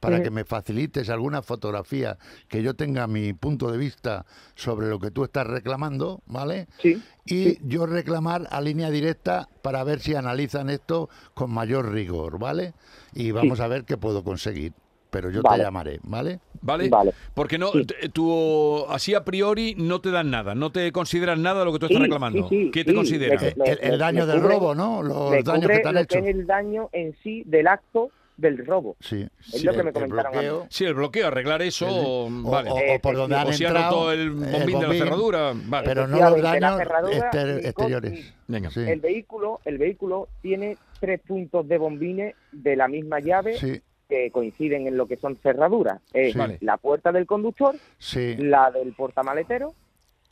para 0.00 0.20
que 0.20 0.30
me 0.32 0.44
facilites 0.44 1.08
alguna 1.10 1.42
fotografía 1.42 2.18
que 2.48 2.60
yo 2.60 2.74
tenga 2.74 3.06
mi 3.06 3.34
punto 3.34 3.70
de 3.70 3.78
vista 3.78 4.26
sobre 4.56 4.88
lo 4.88 4.98
que 4.98 5.12
tú 5.12 5.22
estás 5.22 5.46
reclamando, 5.46 6.22
¿vale? 6.26 6.66
Sí. 6.80 7.00
Y 7.24 7.44
Sí. 7.44 7.58
yo 7.62 7.86
reclamar 7.86 8.48
a 8.50 8.60
línea 8.60 8.90
directa 8.90 9.48
para 9.62 9.84
ver 9.84 10.00
si 10.00 10.16
analizan 10.16 10.70
esto 10.70 11.08
con 11.34 11.52
mayor 11.52 11.92
rigor, 11.92 12.40
¿vale? 12.40 12.74
Y 13.14 13.30
vamos 13.30 13.60
a 13.60 13.68
ver 13.68 13.84
qué 13.84 13.96
puedo 13.96 14.24
conseguir. 14.24 14.72
Pero 15.12 15.28
yo 15.30 15.42
te 15.42 15.48
Vale. 15.48 15.62
llamaré, 15.64 16.00
¿vale? 16.04 16.40
¿Vale? 16.62 16.88
Vale. 16.88 17.12
Porque 17.34 17.58
no, 17.58 17.70
Sí. 17.70 17.86
tú 18.14 18.86
así 18.88 19.12
a 19.14 19.24
priori 19.24 19.74
no 19.76 20.00
te 20.00 20.10
dan 20.10 20.30
nada, 20.30 20.54
no 20.54 20.72
te 20.72 20.90
consideran 20.90 21.42
nada 21.42 21.60
de 21.60 21.64
lo 21.66 21.72
que 21.74 21.78
tú 21.80 21.86
estás 21.86 21.98
Sí, 21.98 22.02
reclamando. 22.02 22.48
sí, 22.48 22.64
sí, 22.64 22.70
¿Qué 22.70 22.82
te 22.84 22.92
sí, 22.92 22.96
consideran? 22.96 23.38
me- 23.38 23.48
Eh, 23.48 23.54
el, 23.72 23.78
el 23.82 23.90
me- 23.92 23.98
daño 23.98 24.26
me 24.26 24.32
del 24.32 24.40
cubre- 24.42 24.48
robo, 24.54 24.74
¿no? 24.74 25.02
Los 25.02 25.30
me 25.30 25.42
daños 25.42 25.70
que 25.70 25.78
te 25.80 25.88
han 25.88 25.94
lo 25.94 26.00
hecho. 26.00 26.22
que 26.22 26.30
es 26.30 26.34
el 26.34 26.46
daño 26.46 26.88
en 26.92 27.14
sí 27.22 27.42
del 27.44 27.66
acto 27.66 28.10
del 28.38 28.64
robo. 28.66 28.96
Sí, 29.00 29.20
Es 29.40 29.60
sí, 29.60 29.66
lo 29.66 29.72
que 29.72 29.78
el- 29.80 29.84
me 29.84 29.90
el 29.90 29.94
comentaron 29.94 30.32
mí. 30.32 30.38
bloqueo. 30.38 30.66
Sí, 30.70 30.84
el 30.86 30.94
bloqueo, 30.94 31.26
arreglar 31.28 31.60
eso, 31.60 31.86
O- 31.90 32.30
vale. 32.30 32.70
o- 32.70 32.74
o 32.96 32.98
por 33.02 33.14
donde 33.14 33.36
han 33.36 33.48
O 33.48 33.52
si 33.52 33.64
ha 33.64 33.68
entrado, 33.68 33.90
roto 33.96 34.12
el 34.12 34.30
bombín 34.30 34.80
de 34.80 34.88
la 34.88 34.94
cerradura, 34.94 35.52
vale. 35.66 35.86
Pero 35.86 36.08
no 36.08 36.18
los 36.30 36.40
daños 36.42 36.80
exter- 36.80 37.66
exteriores. 37.66 38.32
Venga. 38.48 38.70
Sí. 38.70 38.80
El 38.80 39.00
vehículo, 39.00 39.60
el 39.66 39.76
vehículo 39.76 40.28
tiene 40.40 40.78
tres 40.98 41.20
puntos 41.20 41.68
de 41.68 41.76
bombines 41.76 42.34
de 42.50 42.76
la 42.76 42.88
misma 42.88 43.20
llave 43.20 43.58
Sí, 43.58 43.80
que 44.12 44.30
coinciden 44.30 44.86
en 44.86 44.96
lo 44.98 45.06
que 45.06 45.16
son 45.16 45.36
cerraduras. 45.36 46.00
Es 46.12 46.32
Sí. 46.34 46.38
Vale. 46.38 46.58
la 46.60 46.76
puerta 46.76 47.12
del 47.12 47.24
conductor, 47.26 47.74
sí. 47.98 48.36
la 48.36 48.70
del 48.70 48.92
portamaletero, 48.92 49.72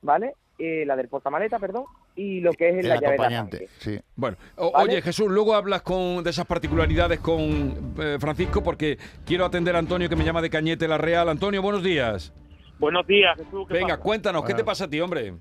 ¿vale? 0.02 0.34
Eh, 0.58 0.84
la 0.84 0.94
del 0.96 1.08
portamaleta, 1.08 1.58
perdón, 1.58 1.84
y 2.14 2.40
lo 2.40 2.52
que 2.52 2.68
es 2.68 2.76
El 2.84 2.88
la 2.88 2.94
llave 2.96 3.06
de 3.06 3.12
acompañante, 3.14 3.68
sí. 3.78 3.98
Bueno, 4.14 4.36
o- 4.56 4.72
¿Vale? 4.72 4.90
oye 4.92 5.02
Jesús, 5.02 5.30
luego 5.30 5.54
hablas 5.54 5.80
con 5.80 6.22
de 6.22 6.28
esas 6.28 6.44
particularidades 6.44 7.20
con 7.20 7.94
eh, 7.98 8.18
Francisco 8.20 8.62
porque 8.62 8.98
quiero 9.24 9.46
atender 9.46 9.74
a 9.74 9.78
Antonio 9.78 10.10
que 10.10 10.16
me 10.16 10.24
llama 10.24 10.42
de 10.42 10.50
Cañete 10.50 10.86
La 10.86 10.98
Real. 10.98 11.30
Antonio, 11.30 11.62
buenos 11.62 11.82
días. 11.82 12.34
Buenos 12.78 13.06
días, 13.06 13.38
Jesús. 13.38 13.66
¿qué 13.68 13.74
Venga, 13.74 13.88
pasa? 13.94 14.02
cuéntanos, 14.02 14.44
¿qué 14.44 14.52
te 14.52 14.64
pasa 14.64 14.84
a 14.84 14.88
ti, 14.90 15.00
hombre? 15.00 15.32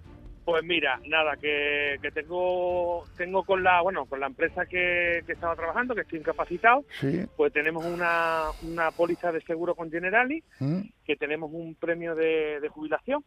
Pues 0.50 0.64
mira, 0.64 1.00
nada, 1.08 1.36
que, 1.38 1.98
que 2.02 2.12
tengo 2.12 3.04
tengo 3.18 3.44
con 3.44 3.64
la 3.64 3.82
bueno 3.82 4.06
con 4.06 4.20
la 4.20 4.28
empresa 4.28 4.66
que, 4.66 5.22
que 5.26 5.34
estaba 5.34 5.56
trabajando, 5.56 5.94
que 5.96 6.02
estoy 6.02 6.20
incapacitado, 6.20 6.84
Sí. 7.00 7.26
pues 7.38 7.54
tenemos 7.54 7.86
una, 7.86 8.46
una 8.64 8.92
póliza 8.92 9.32
de 9.32 9.42
seguro 9.42 9.76
con 9.76 9.92
Generali, 9.92 10.44
¿Mm? 10.60 10.82
que 11.06 11.16
tenemos 11.16 11.52
un 11.54 11.76
premio 11.76 12.16
de, 12.16 12.60
de 12.60 12.68
jubilación, 12.70 13.24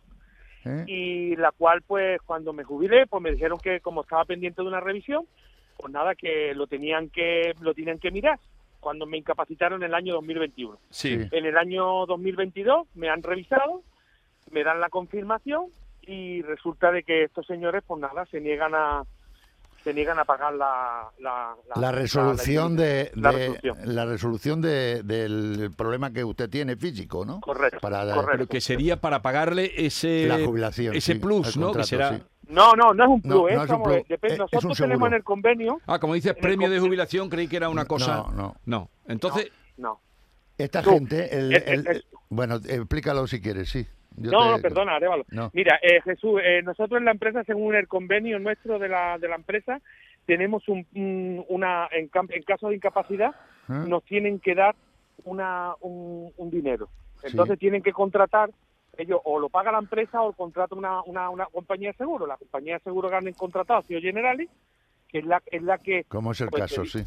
¿Eh? 0.65 0.85
y 0.87 1.37
la 1.37 1.53
cual 1.53 1.83
pues 1.83 2.21
cuando 2.23 2.53
me 2.53 2.65
jubilé, 2.65 3.07
pues 3.07 3.23
me 3.23 3.31
dijeron 3.33 3.59
que 3.59 3.81
como 3.81 4.03
estaba 4.03 4.25
pendiente 4.25 4.63
de 4.63 4.69
una 4.69 4.81
revisión, 4.81 5.25
pues 5.77 5.93
nada, 5.93 6.15
que 6.15 6.55
lo 6.55 6.67
tenían 6.67 7.09
que 7.09 7.55
lo 7.61 7.75
tenían 7.75 7.99
que 7.99 8.11
mirar 8.11 8.39
cuando 8.81 9.07
me 9.07 9.17
incapacitaron 9.17 9.83
en 9.83 9.89
el 9.91 9.95
año 9.95 10.15
2021. 10.15 10.77
Sí. 10.91 11.19
Sí. 11.23 11.29
En 11.31 11.47
el 11.47 11.57
año 11.57 12.05
2022 12.07 12.89
me 12.97 13.09
han 13.09 13.23
revisado, 13.23 13.83
me 14.51 14.65
dan 14.65 14.81
la 14.81 14.89
confirmación 14.89 15.67
y 16.03 16.43
resulta 16.43 16.91
de 16.91 17.03
que 17.03 17.25
estos 17.25 17.47
señores, 17.47 17.83
pues 17.87 18.01
nada, 18.01 18.27
se 18.27 18.41
niegan 18.41 18.75
a 18.75 19.03
se 19.85 19.93
niegan 19.93 20.17
a 20.21 20.25
pagar 20.25 20.55
la 20.55 21.09
la, 21.19 21.55
La 21.75 21.91
resolución 21.91 22.77
de, 22.77 23.11
la 23.17 23.33
de- 23.33 23.38
resolución. 23.49 23.79
la 23.97 24.05
resolución 24.07 24.61
de- 24.61 25.03
del 25.03 25.73
problema 25.77 26.12
que 26.12 26.23
usted 26.23 26.49
tiene 26.49 26.77
físico, 26.77 27.25
¿no? 27.25 27.41
Correcto, 27.41 27.81
Para 27.81 28.01
correcto. 28.15 28.31
Pero 28.31 28.47
que 28.47 28.61
sería 28.61 29.01
para 29.01 29.23
pagarle 29.23 29.73
ese 29.77 30.27
la 30.29 30.38
jubilación. 30.45 30.95
ese 30.95 31.15
sí, 31.15 31.19
plus, 31.19 31.57
¿no? 31.57 31.67
contrato, 31.73 31.79
que 31.79 31.85
será 31.88 32.17
sí. 32.17 32.23
No, 32.49 32.75
no, 32.75 32.93
no 32.95 33.05
es 33.05 33.11
un 33.11 33.23
plus, 33.23 33.35
No, 33.35 33.49
¿eh? 33.49 33.55
no 33.57 33.65
es 33.65 33.71
un 33.71 33.83
plus, 33.83 33.97
depende- 34.09 34.27
es- 34.27 34.33
es 34.35 34.38
un 34.38 34.38
nosotros 34.38 34.77
tenemos 34.79 34.79
seguro. 34.99 35.07
en 35.09 35.15
el 35.15 35.25
convenio, 35.25 35.81
Ah, 35.87 35.99
como 35.99 36.15
dices, 36.15 36.35
premio 36.35 36.71
de 36.71 36.79
jubilación, 36.79 37.29
creí 37.29 37.49
que 37.49 37.57
era 37.57 37.69
una 37.69 37.85
cosa. 37.85 38.19
No, 38.19 38.31
no. 38.33 38.57
No. 38.67 38.88
Entonces, 39.09 39.51
no. 39.79 40.01
Esta 40.59 40.83
Tú, 40.83 40.91
gente, 40.91 41.37
el- 41.37 41.53
es- 41.55 41.67
el- 41.67 42.05
bueno, 42.29 42.57
explícalo 42.57 43.27
si 43.27 43.41
quieres, 43.41 43.69
sí. 43.71 43.85
Yo 44.16 44.31
no, 44.31 44.38
te- 44.44 44.51
no, 44.51 44.59
perdona, 44.62 44.96
Arevalo. 44.96 45.25
No. 45.31 45.51
Mira, 45.53 45.79
eh, 45.83 46.01
Jesús, 46.03 46.40
eh, 46.44 46.62
nosotros 46.62 46.98
en 46.98 47.05
la 47.07 47.11
empresa, 47.12 47.42
según 47.44 47.75
el 47.75 47.88
convenio 47.88 48.38
nuestro 48.38 48.79
de 48.79 48.88
la, 48.88 49.18
de 49.18 49.29
la 49.29 49.37
empresa, 49.37 49.81
tenemos 50.27 50.68
un, 50.68 50.87
un- 50.94 51.44
una, 51.48 51.88
en, 51.90 52.11
en 52.31 52.42
caso 52.42 52.68
de 52.68 52.77
incapacidad, 52.77 53.31
¿Eh? 53.68 53.72
nos 53.87 54.05
tienen 54.05 54.38
que 54.40 54.55
dar 54.55 54.75
una, 55.25 55.75
un, 55.81 56.31
un 56.37 56.51
dinero. 56.51 56.88
Sí. 57.20 57.29
Entonces 57.31 57.59
tienen 57.59 57.83
que 57.83 57.92
contratar, 57.92 58.51
ellos 58.96 59.20
o 59.25 59.38
lo 59.38 59.48
paga 59.48 59.72
la 59.72 59.79
empresa 59.79 60.20
o 60.22 60.33
contrata 60.33 60.75
una, 60.75 61.03
una, 61.03 61.31
una 61.31 61.46
compañía 61.46 61.90
de 61.92 61.96
seguro. 61.96 62.27
La 62.27 62.37
compañía 62.37 62.75
de 62.75 62.81
seguro 62.81 63.09
que 63.09 63.16
han 63.16 63.33
contratado 63.33 63.83
sido 63.83 64.01
Generali, 64.01 64.48
que 65.09 65.18
es 65.18 65.25
la, 65.25 65.42
es 65.46 65.62
la 65.62 65.79
que... 65.79 66.05
Como 66.05 66.33
es 66.33 66.40
el 66.40 66.48
pues, 66.48 66.62
caso, 66.62 66.85
sí. 66.85 67.03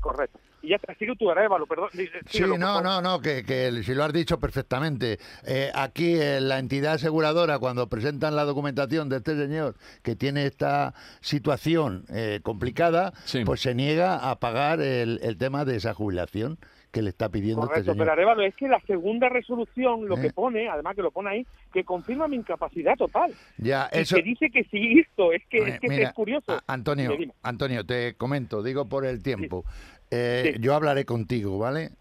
Correcto. 0.00 0.38
Y 0.62 0.68
ya 0.68 0.76
está, 0.76 0.94
sigue 0.94 1.14
tú, 1.16 1.28
Arevalo, 1.30 1.66
perdón. 1.66 1.88
Sí, 2.26 2.40
no, 2.40 2.80
no, 2.80 3.02
no, 3.02 3.20
que, 3.20 3.42
que 3.44 3.82
si 3.82 3.94
lo 3.94 4.04
has 4.04 4.12
dicho 4.12 4.38
perfectamente. 4.38 5.18
Eh, 5.44 5.70
aquí 5.74 6.14
eh, 6.14 6.40
la 6.40 6.58
entidad 6.60 6.94
aseguradora, 6.94 7.58
cuando 7.58 7.88
presentan 7.88 8.36
la 8.36 8.44
documentación 8.44 9.08
de 9.08 9.16
este 9.16 9.36
señor 9.36 9.74
que 10.02 10.14
tiene 10.14 10.46
esta 10.46 10.94
situación 11.20 12.04
eh, 12.10 12.40
complicada, 12.42 13.12
Sí. 13.24 13.44
pues 13.44 13.60
se 13.60 13.74
niega 13.74 14.30
a 14.30 14.38
pagar 14.38 14.80
el, 14.80 15.18
el 15.22 15.36
tema 15.36 15.64
de 15.64 15.76
esa 15.76 15.94
jubilación 15.94 16.58
que 16.92 17.00
le 17.00 17.08
está 17.08 17.30
pidiendo 17.30 17.62
Correcto, 17.62 17.80
este 17.80 17.92
pero 17.92 18.04
señor. 18.04 18.10
Arevalo, 18.10 18.42
es 18.42 18.54
que 18.54 18.68
la 18.68 18.78
segunda 18.86 19.30
resolución 19.30 20.06
lo 20.06 20.18
Eh. 20.18 20.20
que 20.20 20.30
pone, 20.30 20.68
además 20.68 20.94
que 20.94 21.00
lo 21.02 21.10
pone 21.10 21.30
ahí, 21.30 21.46
que 21.72 21.84
confirma 21.84 22.28
mi 22.28 22.36
incapacidad 22.36 22.96
total. 22.98 23.32
Ya, 23.56 23.88
Y 23.94 24.00
eso. 24.00 24.14
que 24.16 24.22
dice 24.22 24.50
que 24.50 24.62
sí, 24.64 25.00
esto, 25.00 25.32
es 25.32 25.42
que, 25.48 25.56
Eh, 25.58 25.68
es, 25.70 25.80
que 25.80 25.88
mira, 25.88 26.08
es 26.10 26.14
curioso. 26.14 26.60
Antonio. 26.66 27.16
Antonio, 27.42 27.84
te 27.86 28.14
comento, 28.14 28.62
digo 28.62 28.88
por 28.90 29.06
el 29.06 29.22
tiempo. 29.22 29.64
Eh, 30.12 30.52
Sí. 30.54 30.60
Yo 30.60 30.74
hablaré 30.74 31.04
contigo, 31.04 31.58
¿vale? 31.58 31.92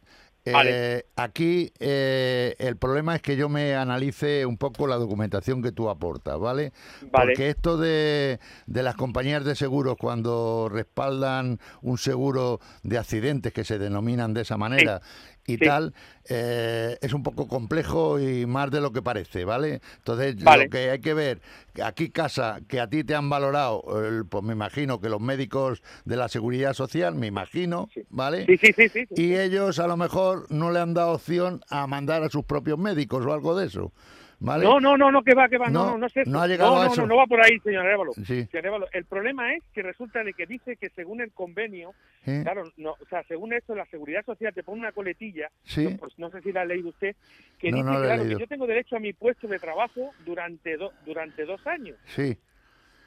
Eh, 0.43 0.51
Vale. 0.53 1.05
aquí 1.17 1.71
eh, 1.79 2.55
el 2.57 2.75
problema 2.75 3.15
es 3.15 3.21
que 3.21 3.35
yo 3.35 3.47
me 3.47 3.75
analice 3.75 4.43
un 4.47 4.57
poco 4.57 4.87
la 4.87 4.95
documentación 4.95 5.61
que 5.61 5.71
tú 5.71 5.87
aportas, 5.87 6.39
¿vale? 6.39 6.73
Vale. 7.11 7.33
Porque 7.33 7.49
esto 7.49 7.77
de, 7.77 8.39
de 8.65 8.83
las 8.83 8.95
compañías 8.95 9.45
de 9.45 9.55
seguros 9.55 9.97
cuando 9.99 10.67
respaldan 10.67 11.59
un 11.83 11.99
seguro 11.99 12.59
de 12.81 12.97
accidentes 12.97 13.53
que 13.53 13.63
se 13.63 13.77
denominan 13.77 14.33
de 14.33 14.41
esa 14.41 14.57
manera 14.57 15.01
y 15.47 15.53
Sí. 15.57 15.65
tal, 15.65 15.93
eh, 16.29 16.97
es 17.01 17.13
un 17.13 17.23
poco 17.23 17.47
complejo 17.47 18.19
y 18.19 18.45
más 18.45 18.69
de 18.71 18.79
lo 18.81 18.91
que 18.91 19.01
parece, 19.01 19.43
¿vale? 19.45 19.81
Entonces, 19.97 20.41
Vale. 20.43 20.65
lo 20.65 20.69
que 20.69 20.91
hay 20.91 20.99
que 21.01 21.13
ver, 21.13 21.41
aquí 21.83 22.09
casa, 22.09 22.59
que 22.67 22.79
a 22.79 22.87
ti 22.87 23.03
te 23.03 23.15
han 23.15 23.29
valorado, 23.29 23.83
el- 24.05 24.25
pues 24.25 24.43
me 24.43 24.53
imagino 24.53 24.99
que 25.01 25.09
los 25.09 25.19
médicos 25.21 25.81
de 26.05 26.15
la 26.17 26.29
seguridad 26.29 26.73
social, 26.73 27.15
me 27.15 27.27
imagino, 27.27 27.89
¿vale? 28.09 28.45
Sí, 28.45 28.57
sí, 28.57 28.73
sí, 28.75 28.89
sí. 28.89 29.05
sí. 29.07 29.21
Y 29.23 29.35
ellos 29.35 29.79
a 29.79 29.87
lo 29.87 29.97
mejor 29.97 30.45
no 30.49 30.71
le 30.71 30.79
han 30.79 30.93
dado 30.93 31.13
opción 31.13 31.61
a 31.69 31.87
mandar 31.87 32.23
a 32.23 32.29
sus 32.29 32.45
propios 32.45 32.77
médicos 32.77 33.25
o 33.25 33.33
algo 33.33 33.55
de 33.57 33.65
eso, 33.67 33.91
¿vale? 34.41 34.65
No, 34.65 34.79
no, 34.79 34.97
no, 34.97 35.11
no, 35.11 35.23
que 35.23 35.33
va, 35.33 35.47
que 35.47 35.57
va, 35.57 35.67
no, 35.69 35.85
No, 35.85 35.91
no, 35.91 35.97
no 35.99 36.07
es 36.07 36.17
eso. 36.17 36.29
no 36.29 36.41
ha 36.41 36.47
llegado 36.47 36.75
no, 36.75 36.81
a 36.81 36.87
eso. 36.87 37.01
No, 37.01 37.07
no 37.07 37.15
va 37.17 37.25
por 37.27 37.41
ahí, 37.41 37.57
señor 37.59 37.85
Arevalo. 37.85 38.11
Sí. 38.25 38.47
El 38.91 39.05
problema 39.05 39.53
es 39.55 39.63
que 39.73 39.81
resulta 39.81 40.23
de 40.23 40.33
que 40.33 40.45
dice 40.45 40.75
que 40.75 40.89
según 40.89 41.21
el 41.21 41.31
convenio, 41.31 41.93
¿Eh? 42.25 42.41
claro, 42.43 42.63
no, 42.77 42.91
o 42.91 43.05
sea, 43.09 43.23
según 43.23 43.53
esto, 43.53 43.73
la 43.75 43.85
seguridad 43.85 44.25
social 44.25 44.53
te 44.53 44.63
pone 44.63 44.81
una 44.81 44.91
coletilla, 44.91 45.49
Sí. 45.63 45.85
no, 45.85 45.97
pues 45.97 46.13
sé 46.31 46.41
si 46.41 46.51
la 46.51 46.61
ha 46.61 46.65
leído 46.65 46.89
usted, 46.89 47.15
que 47.59 47.71
No, 47.71 47.77
dice 47.77 47.87
claro, 47.89 48.23
que 48.23 48.39
yo 48.39 48.47
tengo 48.47 48.67
derecho 48.67 48.95
a 48.95 48.99
mi 48.99 49.13
puesto 49.13 49.47
de 49.47 49.59
trabajo 49.59 50.11
durante, 50.25 50.75
do- 50.77 50.91
durante 51.05 51.45
dos 51.45 51.65
años. 51.67 51.97
Sí, 52.07 52.37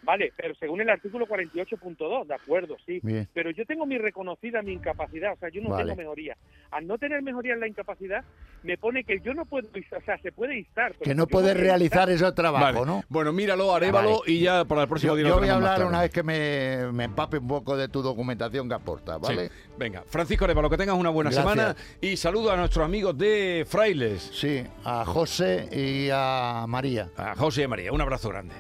Vale, 0.05 0.33
pero 0.37 0.55
según 0.57 0.81
el 0.83 0.91
artículo 0.91 1.27
48.2, 1.27 2.27
de 2.27 2.35
acuerdo, 2.35 2.77
sí. 2.85 3.01
Bien. 3.03 3.29
Pero 3.33 3.51
yo 3.51 3.65
tengo 3.67 3.87
mi 3.87 3.97
reconocida 3.99 4.63
mi 4.63 4.73
incapacidad, 4.73 5.33
o 5.33 5.37
sea, 5.37 5.49
yo 5.49 5.61
no 5.63 5.71
Vale. 5.71 5.85
tengo 5.85 5.97
mejoría. 5.97 6.37
Al 6.71 6.87
no 6.87 6.99
tener 6.99 7.23
mejoría 7.23 7.55
en 7.55 7.61
la 7.61 7.69
incapacidad, 7.69 8.25
me 8.63 8.77
pone 8.79 9.05
que 9.05 9.21
yo 9.21 9.33
no 9.35 9.45
puedo, 9.47 9.69
o 9.69 10.01
sea, 10.05 10.19
se 10.19 10.33
puede 10.33 10.59
instar. 10.59 10.93
pero 10.93 11.05
que 11.05 11.15
no 11.15 11.27
puedes 11.27 11.53
a 11.53 11.55
realizar 11.59 12.09
instar. 12.11 12.29
ese 12.29 12.33
trabajo, 12.37 12.65
vale. 12.65 12.87
¿no? 12.87 13.03
Bueno, 13.09 13.33
míralo, 13.33 13.75
arévalo 13.75 14.21
Vale. 14.21 14.33
y 14.33 14.41
ya 14.41 14.65
para 14.65 14.83
el 14.83 14.89
próximo 14.89 15.13
Yo, 15.13 15.17
día 15.17 15.29
yo 15.29 15.39
voy 15.39 15.49
a 15.49 15.55
hablar 15.57 15.85
una 15.85 16.03
vez 16.03 16.11
que 16.11 16.23
me, 16.23 16.93
me 16.93 17.05
empape 17.05 17.39
un 17.39 17.49
poco 17.49 17.77
de 17.77 17.89
tu 17.89 18.03
documentación 18.03 18.69
que 18.69 18.75
aportas, 18.75 19.21
¿vale? 19.21 19.49
Sí. 19.49 19.55
Venga, 19.79 20.03
Francisco 20.07 20.45
Arevalo, 20.45 20.69
que 20.71 20.77
tengas 20.77 20.97
una 20.97 21.11
buena 21.11 21.31
Gracias. 21.31 21.51
semana 21.53 21.77
y 22.01 22.17
saludo 22.17 22.51
a 22.53 22.57
nuestros 22.57 22.85
amigos 22.85 23.17
de 23.17 23.65
Frailes, 23.67 24.23
Sí, 24.35 24.65
a 24.85 25.05
José 25.05 25.69
y 25.73 26.09
a 26.13 26.65
María. 26.69 27.09
a 27.17 27.35
José 27.37 27.63
y 27.63 27.65
a 27.65 27.69
María. 27.69 27.93
Un 27.93 28.01
abrazo 28.01 28.29
grande. 28.29 28.55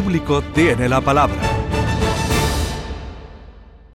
Público 0.00 0.40
tiene 0.54 0.88
la 0.88 1.02
palabra. 1.02 1.59